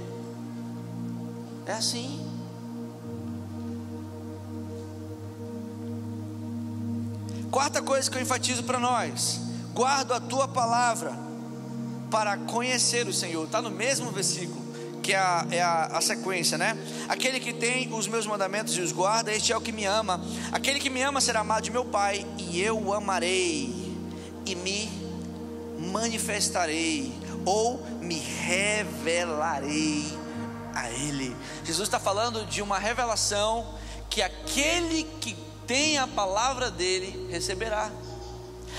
É 1.65 1.73
assim. 1.73 2.25
Quarta 7.51 7.81
coisa 7.81 8.09
que 8.09 8.17
eu 8.17 8.21
enfatizo 8.21 8.63
para 8.63 8.79
nós: 8.79 9.39
guardo 9.73 10.13
a 10.13 10.19
tua 10.19 10.47
palavra 10.47 11.13
para 12.09 12.37
conhecer 12.37 13.07
o 13.07 13.13
Senhor. 13.13 13.45
Está 13.45 13.61
no 13.61 13.69
mesmo 13.69 14.11
versículo 14.11 14.65
que 15.01 15.13
é, 15.13 15.17
a, 15.17 15.45
é 15.51 15.61
a, 15.61 15.83
a, 15.85 16.01
sequência, 16.01 16.57
né? 16.57 16.75
Aquele 17.07 17.39
que 17.39 17.53
tem 17.53 17.93
os 17.93 18.07
meus 18.07 18.25
mandamentos 18.25 18.75
e 18.75 18.81
os 18.81 18.91
guarda, 18.91 19.31
este 19.31 19.53
é 19.53 19.57
o 19.57 19.61
que 19.61 19.71
me 19.71 19.85
ama. 19.85 20.19
Aquele 20.51 20.79
que 20.79 20.89
me 20.89 20.99
ama 21.03 21.21
será 21.21 21.41
amado 21.41 21.61
de 21.61 21.69
meu 21.69 21.85
Pai, 21.85 22.25
e 22.39 22.59
eu 22.59 22.81
o 22.81 22.91
amarei 22.91 23.74
e 24.45 24.55
me 24.55 24.89
manifestarei 25.91 27.13
ou 27.45 27.85
me 28.01 28.19
revelarei 28.19 30.05
a 30.73 30.89
Ele. 30.89 31.35
Jesus 31.63 31.87
está 31.87 31.99
falando 31.99 32.45
de 32.45 32.61
uma 32.61 32.77
revelação 32.77 33.75
que 34.09 34.21
aquele 34.21 35.03
que 35.19 35.35
tem 35.65 35.97
a 35.97 36.07
palavra 36.07 36.69
dele 36.69 37.27
receberá. 37.29 37.91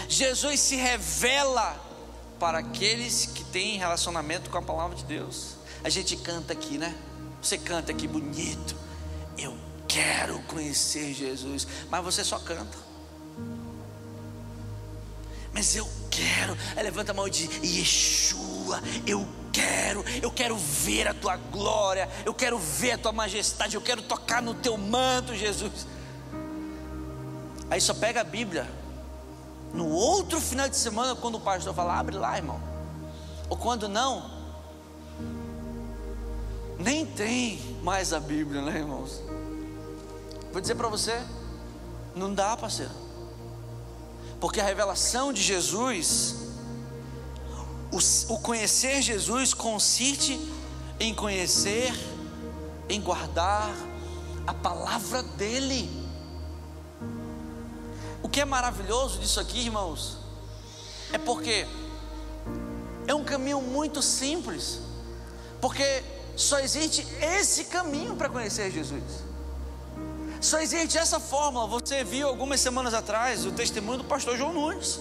Jesus 0.09 0.61
se 0.61 0.77
revela 0.77 1.85
para 2.39 2.59
aqueles 2.59 3.27
que 3.27 3.45
têm 3.45 3.79
relacionamento 3.79 4.51
com 4.51 4.59
a 4.59 4.63
palavra 4.63 4.97
de 4.97 5.05
Deus. 5.05 5.57
A 5.83 5.89
gente 5.89 6.17
canta 6.17 6.53
aqui, 6.53 6.79
né? 6.79 6.95
Você 7.41 7.59
canta 7.59 7.93
aqui 7.93 8.07
bonito. 8.07 8.77
Eu 9.39 9.57
quero 9.89 10.39
conhecer 10.43 11.15
Jesus, 11.15 11.67
mas 11.91 12.05
você 12.05 12.23
só 12.23 12.39
canta 12.39 12.86
mas 15.57 15.75
eu 15.75 15.89
quero. 16.11 16.55
Aí 16.77 16.83
levanta 16.83 17.13
a 17.13 17.15
mão 17.15 17.27
e 17.27 17.31
diz: 17.31 17.49
Yeshua, 17.63 18.79
eu 19.07 19.27
quero, 19.51 20.05
eu 20.21 20.31
quero 20.31 20.55
ver 20.55 21.09
a 21.09 21.15
tua 21.15 21.39
glória, 21.39 22.07
eu 22.27 22.35
quero 22.35 22.59
ver 22.59 22.93
a 22.93 22.99
tua 22.99 23.11
majestade, 23.11 23.75
eu 23.75 23.81
quero 23.81 24.03
tocar 24.03 24.43
no 24.43 24.53
teu 24.53 24.77
manto, 24.77 25.35
Jesus. 25.35 25.87
Aí 27.71 27.81
só 27.81 27.95
pega 27.95 28.21
a 28.21 28.25
Bíblia. 28.25 28.71
No 29.73 29.89
outro 29.89 30.43
final 30.43 30.69
de 30.69 30.77
semana, 30.77 31.17
quando 31.17 31.37
o 31.37 31.41
pastor 31.41 31.75
fala, 31.75 31.99
abre 31.99 32.17
lá, 32.17 32.37
irmão. 32.37 32.61
ou 33.49 33.57
quando 33.57 33.89
não, 33.89 34.31
nem 36.79 37.07
tem 37.07 37.79
mais 37.83 38.13
a 38.13 38.21
Bíblia, 38.21 38.61
né, 38.61 38.77
irmãos? 38.79 39.23
Vou 40.53 40.61
dizer 40.61 40.75
para 40.75 40.89
você, 40.89 41.19
não 42.15 42.33
dá, 42.33 42.55
parceiro. 42.59 43.06
Porque 44.41 44.61
a 44.61 44.65
revelação 44.65 45.33
de 45.33 45.43
Jesus, 45.43 46.35
o, 47.91 48.35
o 48.35 48.39
conhecer 48.39 49.01
Jesus 49.03 49.55
consiste 49.55 50.39
em 51.01 51.15
conhecer, 51.15 51.93
em 52.89 53.01
guardar 53.01 53.71
a 54.47 54.55
palavra 54.55 55.23
dEle. 55.23 55.89
O 58.23 58.29
que 58.29 58.41
é 58.41 58.45
maravilhoso 58.45 59.19
disso 59.19 59.41
aqui, 59.41 59.61
irmãos, 59.61 60.19
é 61.13 61.19
porque 61.19 61.67
é 63.07 63.15
um 63.15 63.25
caminho 63.25 63.61
muito 63.61 64.03
simples, 64.03 64.81
porque 65.61 66.03
só 66.37 66.59
existe 66.59 67.07
esse 67.21 67.65
caminho 67.65 68.17
para 68.17 68.29
conhecer 68.29 68.71
Jesus. 68.71 69.03
Só 70.41 70.61
existe 70.61 70.99
essa 70.99 71.19
fórmula. 71.19 71.67
Você 71.67 72.05
viu 72.05 72.29
algumas 72.29 72.61
semanas 72.61 72.95
atrás 72.95 73.47
o 73.47 73.53
testemunho 73.53 73.99
do 73.99 74.05
pastor 74.05 74.37
João 74.37 74.53
Nunes, 74.53 75.01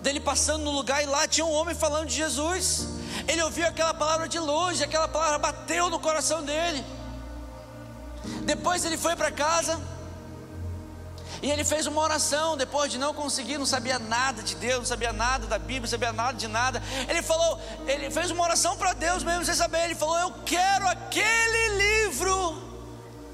dele 0.00 0.20
passando 0.20 0.64
no 0.64 0.70
lugar 0.70 1.02
e 1.02 1.06
lá 1.06 1.28
tinha 1.28 1.44
um 1.44 1.52
homem 1.52 1.74
falando 1.74 2.06
de 2.06 2.14
Jesus. 2.14 2.88
Ele 3.28 3.42
ouviu 3.42 3.66
aquela 3.66 3.94
palavra 3.94 4.28
de 4.28 4.38
longe, 4.38 4.82
aquela 4.82 5.08
palavra 5.08 5.38
bateu 5.38 5.90
no 5.90 5.98
coração 5.98 6.42
dele. 6.42 6.84
Depois 8.44 8.84
ele 8.84 8.96
foi 8.96 9.14
para 9.16 9.30
casa 9.30 9.80
e 11.42 11.50
ele 11.50 11.64
fez 11.64 11.86
uma 11.86 12.00
oração 12.00 12.56
depois 12.56 12.90
de 12.90 12.98
não 12.98 13.12
conseguir, 13.12 13.58
não 13.58 13.66
sabia 13.66 13.98
nada 13.98 14.42
de 14.42 14.54
Deus, 14.54 14.78
não 14.78 14.84
sabia 14.84 15.12
nada 15.12 15.46
da 15.46 15.58
Bíblia, 15.58 15.80
não 15.80 15.88
sabia 15.88 16.12
nada 16.12 16.38
de 16.38 16.46
nada. 16.46 16.82
Ele 17.08 17.20
falou, 17.20 17.60
ele 17.86 18.10
fez 18.10 18.30
uma 18.30 18.44
oração 18.44 18.76
para 18.76 18.92
Deus 18.92 19.22
mesmo 19.24 19.44
sem 19.44 19.54
saber. 19.54 19.84
Ele 19.84 19.94
falou: 19.94 20.16
Eu 20.18 20.32
quero 20.44 20.86
aquele 20.86 21.68
livro 22.04 22.71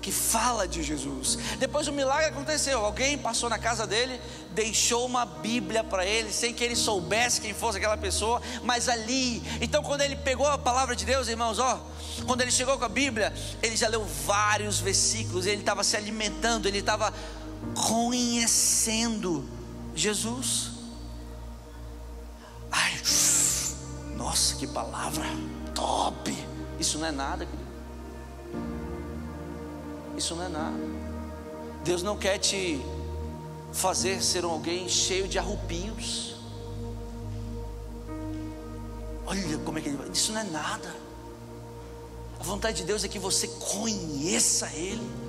que 0.08 0.12
fala 0.12 0.66
de 0.66 0.82
Jesus. 0.82 1.38
Depois 1.58 1.86
o 1.86 1.92
milagre 1.92 2.30
aconteceu. 2.30 2.82
Alguém 2.82 3.18
passou 3.18 3.50
na 3.50 3.58
casa 3.58 3.86
dele, 3.86 4.18
deixou 4.52 5.04
uma 5.04 5.26
Bíblia 5.26 5.84
para 5.84 6.06
ele, 6.06 6.32
sem 6.32 6.54
que 6.54 6.64
ele 6.64 6.74
soubesse 6.74 7.42
quem 7.42 7.52
fosse 7.52 7.76
aquela 7.76 7.98
pessoa, 7.98 8.40
mas 8.64 8.88
ali. 8.88 9.42
Então, 9.60 9.82
quando 9.82 10.00
ele 10.00 10.16
pegou 10.16 10.46
a 10.46 10.56
palavra 10.56 10.96
de 10.96 11.04
Deus, 11.04 11.28
irmãos, 11.28 11.58
ó, 11.58 11.78
quando 12.26 12.40
ele 12.40 12.50
chegou 12.50 12.78
com 12.78 12.86
a 12.86 12.88
Bíblia, 12.88 13.34
ele 13.62 13.76
já 13.76 13.86
leu 13.86 14.02
vários 14.24 14.80
versículos, 14.80 15.44
ele 15.44 15.60
estava 15.60 15.84
se 15.84 15.94
alimentando, 15.94 16.66
ele 16.66 16.78
estava 16.78 17.12
conhecendo 17.86 19.46
Jesus. 19.94 20.70
Ai, 22.72 22.98
nossa, 24.16 24.56
que 24.56 24.66
palavra 24.66 25.26
top! 25.74 26.34
Isso 26.80 26.96
não 26.98 27.08
é 27.08 27.12
nada. 27.12 27.46
Isso 30.18 30.34
não 30.34 30.44
é 30.44 30.48
nada. 30.48 30.76
Deus 31.84 32.02
não 32.02 32.16
quer 32.16 32.38
te 32.38 32.80
fazer 33.72 34.22
ser 34.22 34.44
alguém 34.44 34.88
cheio 34.88 35.26
de 35.26 35.38
arrupios. 35.38 36.34
Olha 39.26 39.58
como 39.58 39.78
é 39.78 39.80
que 39.80 39.88
ele 39.88 39.96
vai. 39.96 40.08
Isso 40.08 40.32
não 40.32 40.40
é 40.40 40.44
nada. 40.44 40.94
A 42.38 42.42
vontade 42.42 42.78
de 42.78 42.84
Deus 42.84 43.02
é 43.04 43.08
que 43.08 43.18
você 43.18 43.48
conheça 43.48 44.70
Ele 44.74 45.28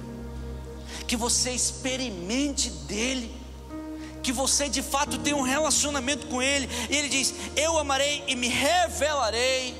que 1.10 1.18
você 1.18 1.50
experimente 1.50 2.70
dele, 2.70 3.36
que 4.22 4.32
você 4.32 4.70
de 4.70 4.84
fato 4.84 5.18
tenha 5.18 5.36
um 5.36 5.42
relacionamento 5.42 6.28
com 6.28 6.40
ele. 6.40 6.70
E 6.88 6.96
ele 6.96 7.10
diz: 7.10 7.34
Eu 7.56 7.80
amarei 7.80 8.24
e 8.28 8.36
me 8.36 8.48
revelarei 8.48 9.76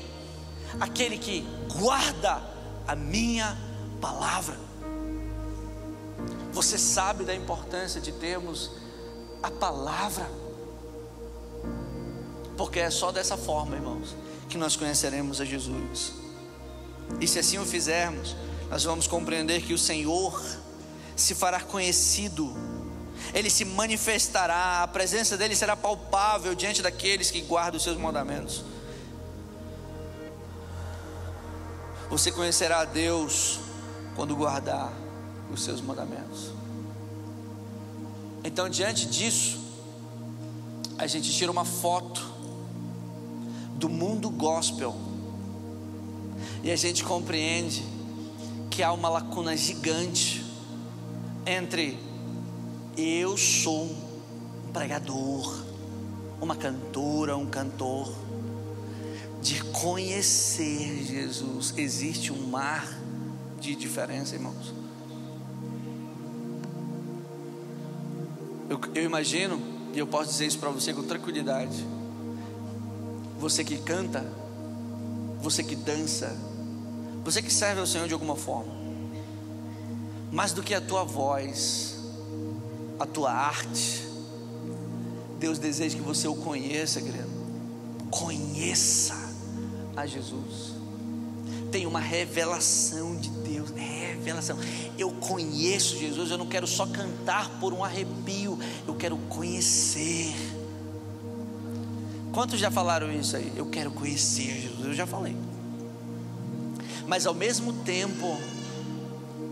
aquele 0.80 1.18
que 1.18 1.46
guarda 1.78 2.42
a 2.84 2.96
minha 2.96 3.56
palavra. 4.00 4.58
Você 6.52 6.76
sabe 6.76 7.24
da 7.24 7.34
importância 7.34 8.00
de 8.00 8.12
termos 8.12 8.70
a 9.42 9.50
palavra, 9.50 10.28
porque 12.56 12.80
é 12.80 12.90
só 12.90 13.12
dessa 13.12 13.36
forma, 13.36 13.76
irmãos, 13.76 14.14
que 14.48 14.58
nós 14.58 14.76
conheceremos 14.76 15.40
a 15.40 15.44
Jesus. 15.44 16.12
E 17.20 17.26
se 17.26 17.38
assim 17.38 17.58
o 17.58 17.64
fizermos, 17.64 18.36
nós 18.68 18.84
vamos 18.84 19.06
compreender 19.06 19.62
que 19.62 19.72
o 19.72 19.78
Senhor 19.78 20.40
se 21.16 21.34
fará 21.34 21.60
conhecido, 21.60 22.52
ele 23.32 23.48
se 23.48 23.64
manifestará, 23.64 24.82
a 24.82 24.88
presença 24.88 25.36
dele 25.36 25.54
será 25.54 25.76
palpável 25.76 26.54
diante 26.54 26.82
daqueles 26.82 27.30
que 27.30 27.40
guardam 27.42 27.76
os 27.76 27.82
seus 27.82 27.96
mandamentos. 27.96 28.64
Você 32.10 32.32
conhecerá 32.32 32.80
a 32.80 32.84
Deus 32.84 33.60
quando 34.16 34.34
guardar 34.34 34.92
os 35.52 35.62
seus 35.62 35.80
mandamentos. 35.80 36.50
Então, 38.42 38.68
diante 38.68 39.06
disso, 39.06 39.58
a 40.96 41.06
gente 41.06 41.30
tira 41.32 41.50
uma 41.50 41.64
foto 41.64 42.26
do 43.76 43.88
mundo 43.88 44.28
gospel 44.30 44.94
e 46.62 46.70
a 46.70 46.76
gente 46.76 47.02
compreende 47.02 47.82
que 48.70 48.82
há 48.82 48.92
uma 48.92 49.08
lacuna 49.08 49.56
gigante 49.56 50.44
entre 51.46 51.98
eu 52.96 53.36
sou 53.36 53.84
um 53.84 54.72
pregador, 54.72 55.64
uma 56.40 56.54
cantora, 56.54 57.36
um 57.36 57.46
cantor, 57.46 58.12
de 59.42 59.62
conhecer 59.64 61.04
Jesus. 61.04 61.72
Existe 61.76 62.32
um 62.32 62.46
mar 62.46 62.86
de 63.58 63.74
diferença, 63.74 64.34
irmãos. 64.34 64.79
Eu, 68.70 68.80
eu 68.94 69.04
imagino, 69.04 69.60
e 69.92 69.98
eu 69.98 70.06
posso 70.06 70.30
dizer 70.30 70.46
isso 70.46 70.58
para 70.58 70.70
você 70.70 70.94
com 70.94 71.02
tranquilidade. 71.02 71.84
Você 73.38 73.62
que 73.62 73.76
canta, 73.76 74.24
você 75.42 75.62
que 75.62 75.76
dança, 75.76 76.34
você 77.22 77.42
que 77.42 77.52
serve 77.52 77.80
ao 77.80 77.86
Senhor 77.86 78.08
de 78.08 78.14
alguma 78.14 78.36
forma 78.36 78.80
mais 80.32 80.52
do 80.52 80.62
que 80.62 80.74
a 80.74 80.80
tua 80.80 81.04
voz, 81.04 81.98
a 82.98 83.06
tua 83.06 83.32
arte. 83.32 84.08
Deus 85.38 85.58
deseja 85.58 85.96
que 85.96 86.02
você 86.02 86.28
o 86.28 86.34
conheça, 86.34 87.00
querido. 87.00 87.28
Conheça 88.10 89.14
a 89.96 90.06
Jesus. 90.06 90.79
Tem 91.70 91.86
uma 91.86 92.00
revelação 92.00 93.16
de 93.16 93.30
Deus, 93.30 93.70
revelação. 93.70 94.58
Eu 94.98 95.10
conheço 95.12 95.96
Jesus, 95.96 96.30
eu 96.30 96.38
não 96.38 96.46
quero 96.46 96.66
só 96.66 96.86
cantar 96.86 97.48
por 97.60 97.72
um 97.72 97.84
arrepio, 97.84 98.58
eu 98.86 98.94
quero 98.94 99.16
conhecer. 99.28 100.34
Quantos 102.32 102.60
já 102.60 102.70
falaram 102.70 103.12
isso 103.12 103.36
aí? 103.36 103.52
Eu 103.56 103.66
quero 103.66 103.90
conhecer 103.90 104.60
Jesus, 104.60 104.86
eu 104.86 104.94
já 104.94 105.06
falei. 105.06 105.36
Mas 107.06 107.26
ao 107.26 107.34
mesmo 107.34 107.72
tempo, 107.72 108.38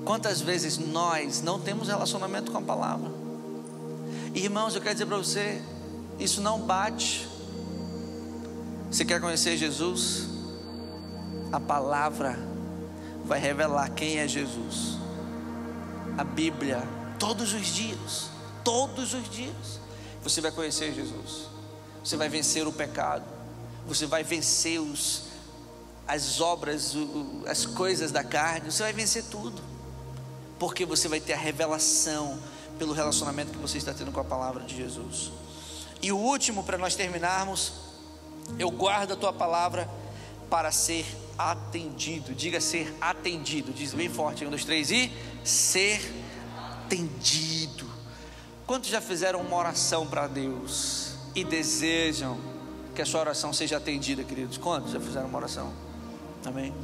Quantas 0.09 0.41
vezes 0.41 0.79
nós 0.79 1.43
não 1.43 1.61
temos 1.61 1.89
relacionamento 1.89 2.51
com 2.51 2.57
a 2.57 2.63
palavra? 2.63 3.11
Irmãos, 4.35 4.75
eu 4.75 4.81
quero 4.81 4.95
dizer 4.95 5.05
para 5.05 5.19
você, 5.19 5.63
isso 6.19 6.41
não 6.41 6.61
bate. 6.63 7.29
Você 8.91 9.05
quer 9.05 9.21
conhecer 9.21 9.59
Jesus? 9.59 10.28
A 11.53 11.61
palavra 11.61 12.39
vai 13.25 13.39
revelar 13.39 13.91
quem 13.91 14.19
é 14.19 14.29
Jesus. 14.29 14.99
A 16.17 16.25
Bíblia, 16.25 16.83
todos 17.19 17.53
os 17.53 17.67
dias, 17.67 18.31
todos 18.65 19.15
os 19.15 19.29
dias, 19.31 19.81
você 20.23 20.41
vai 20.41 20.51
conhecer 20.51 20.93
Jesus. 20.93 21.47
Você 22.05 22.17
vai 22.17 22.29
vencer 22.29 22.67
o 22.67 22.73
pecado. 22.73 23.25
Você 23.87 24.07
vai 24.07 24.23
vencer 24.23 24.81
os, 24.81 25.25
as 26.07 26.41
obras, 26.41 26.95
as 27.47 27.65
coisas 27.65 28.11
da 28.13 28.25
carne. 28.25 28.71
Você 28.71 28.83
vai 28.83 28.93
vencer 28.93 29.25
tudo 29.25 29.63
porque 30.59 30.85
você 30.85 31.09
vai 31.09 31.21
ter 31.21 31.35
a 31.35 31.37
revelação 31.37 32.39
pelo 32.79 32.93
relacionamento 32.93 33.53
que 33.53 33.59
você 33.59 33.79
está 33.79 33.95
tendo 33.95 34.13
com 34.13 34.21
a 34.21 34.25
palavra 34.25 34.65
de 34.65 34.77
Jesus. 34.77 35.31
E 36.03 36.13
o 36.13 36.17
último, 36.17 36.63
para 36.63 36.79
nós 36.79 36.95
terminarmos, 36.95 37.73
eu 38.59 38.71
guardo 38.71 39.13
a 39.13 39.17
tua 39.17 39.33
palavra 39.33 39.89
para 40.51 40.71
ser 40.73 41.07
atendido. 41.39 42.35
Diga 42.35 42.61
ser 42.61 42.95
atendido. 43.01 43.73
Diz 43.73 43.95
bem 43.95 44.09
forte: 44.09 44.45
um, 44.45 44.51
dois, 44.51 44.65
três 44.65 44.91
e 44.91 45.11
ser 45.45 46.01
atendido. 46.57 47.89
Quantos 48.67 48.91
já 48.91 49.01
fizeram 49.01 49.41
uma 49.41 49.57
oração 49.57 50.07
para 50.07 50.27
Deus 50.27 51.15
e 51.35 51.45
desejam 51.45 52.39
que 52.95 53.01
a 53.01 53.07
sua 53.07 53.21
oração 53.21 53.53
seja 53.53 53.77
atendida, 53.77 54.25
queridos? 54.25 54.59
Quantos 54.59 54.93
já 54.93 55.01
fizeram 55.01 55.29
uma 55.29 55.39
oração? 55.39 55.73
Amém? 56.45 56.75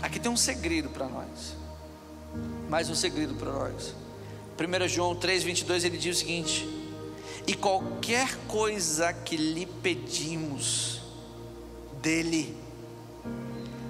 Aqui 0.00 0.18
tem 0.18 0.30
um 0.30 0.36
segredo 0.36 0.88
para 0.88 1.06
nós 1.08 1.62
mais 2.72 2.88
um 2.88 2.94
segredo 2.94 3.34
para 3.34 3.52
nós. 3.52 3.94
1 4.58 4.88
João 4.88 5.14
3,22 5.14 5.84
ele 5.84 5.98
diz 5.98 6.16
o 6.16 6.18
seguinte: 6.20 6.66
E 7.46 7.54
qualquer 7.54 8.34
coisa 8.48 9.12
que 9.12 9.36
lhe 9.36 9.66
pedimos, 9.66 11.02
dele 12.00 12.56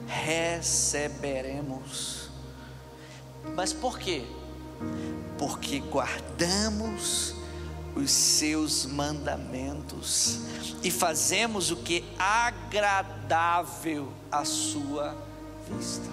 receberemos. 0.07 2.29
Mas 3.55 3.73
por 3.73 3.99
quê? 3.99 4.25
Porque 5.39 5.81
guardamos 5.81 7.35
os 7.95 8.11
seus 8.11 8.87
mandamentos 8.87 10.41
e 10.83 10.91
fazemos 10.91 11.71
o 11.71 11.77
que 11.77 12.05
é 12.19 12.23
agradável 12.23 14.13
à 14.31 14.45
sua 14.45 15.17
vista. 15.69 16.11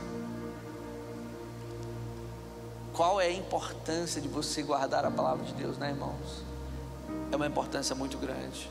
Qual 2.94 3.22
é 3.22 3.28
a 3.28 3.34
importância 3.34 4.22
de 4.22 4.28
você 4.28 4.62
guardar 4.62 5.06
a 5.06 5.12
palavra 5.12 5.46
de 5.46 5.54
Deus, 5.54 5.78
né, 5.78 5.90
irmãos? 5.90 6.44
É 7.32 7.36
uma 7.36 7.48
importância 7.48 7.96
muito 7.96 8.18
grande. 8.18 8.70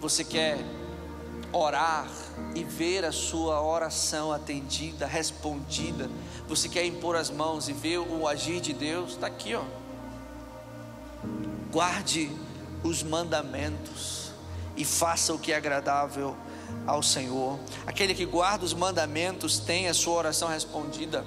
Você 0.00 0.24
quer 0.24 0.58
orar 1.52 2.08
e 2.54 2.64
ver 2.64 3.04
a 3.04 3.12
sua 3.12 3.62
oração 3.62 4.32
atendida, 4.32 5.06
respondida. 5.06 6.10
Você 6.48 6.68
quer 6.68 6.84
impor 6.84 7.16
as 7.16 7.30
mãos 7.30 7.68
e 7.68 7.72
ver 7.72 7.98
o 7.98 8.26
agir 8.26 8.60
de 8.60 8.72
Deus? 8.72 9.12
Está 9.12 9.26
aqui, 9.26 9.54
ó. 9.54 9.62
Guarde 11.70 12.30
os 12.82 13.02
mandamentos 13.02 14.30
e 14.76 14.84
faça 14.84 15.32
o 15.32 15.38
que 15.38 15.52
é 15.52 15.56
agradável 15.56 16.36
ao 16.86 17.02
Senhor. 17.02 17.58
Aquele 17.86 18.14
que 18.14 18.26
guarda 18.26 18.64
os 18.64 18.74
mandamentos 18.74 19.58
tem 19.58 19.88
a 19.88 19.94
sua 19.94 20.14
oração 20.14 20.48
respondida. 20.48 21.24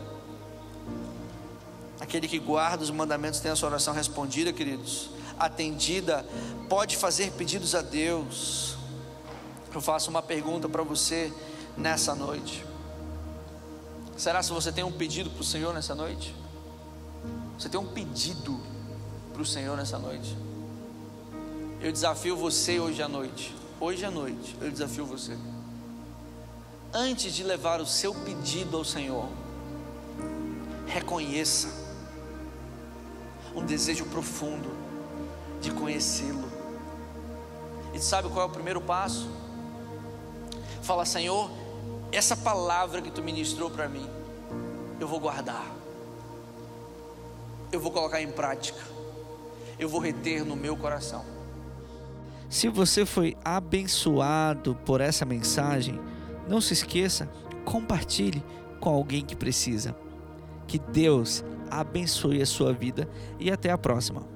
Aquele 2.00 2.28
que 2.28 2.38
guarda 2.38 2.84
os 2.84 2.92
mandamentos 2.92 3.40
tem 3.40 3.52
a 3.52 3.56
sua 3.56 3.70
oração 3.70 3.94
respondida, 3.94 4.52
queridos, 4.52 5.10
atendida, 5.40 6.26
pode 6.70 6.98
fazer 6.98 7.32
pedidos 7.32 7.74
a 7.74 7.82
Deus 7.82 8.75
eu 9.78 9.82
faço 9.82 10.10
uma 10.10 10.22
pergunta 10.22 10.70
para 10.70 10.84
você 10.84 11.32
nessa 11.78 12.16
noite. 12.16 12.66
Será 14.18 14.42
se 14.42 14.52
você 14.52 14.72
tem 14.72 14.84
um 14.84 14.92
pedido 14.92 15.30
para 15.30 15.42
o 15.42 15.44
Senhor 15.44 15.74
nessa 15.74 15.94
noite? 15.94 16.34
Você 17.60 17.68
tem 17.68 17.80
um 17.80 17.88
pedido 17.88 18.60
para 19.34 19.42
o 19.42 19.46
Senhor 19.46 19.76
nessa 19.76 20.00
noite? 20.00 20.38
Eu 21.82 21.92
desafio 21.92 22.38
você 22.38 22.80
hoje 22.80 23.02
à 23.02 23.08
noite. 23.08 23.54
Hoje 23.80 24.06
à 24.06 24.12
noite, 24.12 24.56
eu 24.62 24.72
desafio 24.72 25.06
você. 25.06 25.38
Antes 26.94 27.34
de 27.34 27.44
levar 27.44 27.82
o 27.82 27.86
seu 27.86 28.16
pedido 28.16 28.78
ao 28.78 28.86
Senhor, 28.86 29.28
reconheça 30.88 31.68
um 33.54 33.66
desejo 33.66 34.06
profundo 34.06 34.70
de 35.62 35.72
conhecê-lo. 35.72 36.50
E 37.94 38.00
sabe 38.00 38.30
qual 38.30 38.48
é 38.48 38.50
o 38.50 38.54
primeiro 38.54 38.80
passo? 38.80 39.30
Fala, 40.86 41.04
Senhor, 41.04 41.50
essa 42.12 42.38
palavra 42.38 43.02
que 43.02 43.10
tu 43.10 43.24
ministrou 43.24 43.72
para 43.72 43.90
mim, 43.90 44.08
eu 45.00 45.08
vou 45.08 45.20
guardar, 45.20 45.66
eu 47.72 47.80
vou 47.80 47.92
colocar 47.92 48.22
em 48.22 48.32
prática, 48.32 48.80
eu 49.80 49.90
vou 49.90 50.00
reter 50.00 50.46
no 50.46 50.56
meu 50.56 50.78
coração. 50.78 51.26
Se 52.48 52.70
você 52.70 53.04
foi 53.04 53.36
abençoado 53.44 54.76
por 54.86 55.02
essa 55.02 55.26
mensagem, 55.26 56.00
não 56.48 56.62
se 56.62 56.74
esqueça, 56.74 57.28
compartilhe 57.66 58.44
com 58.80 58.92
alguém 58.92 59.26
que 59.26 59.36
precisa. 59.36 59.96
Que 60.68 60.78
Deus 60.78 61.44
abençoe 61.68 62.44
a 62.44 62.46
sua 62.46 62.72
vida 62.72 63.10
e 63.40 63.50
até 63.50 63.72
a 63.72 63.78
próxima. 63.78 64.35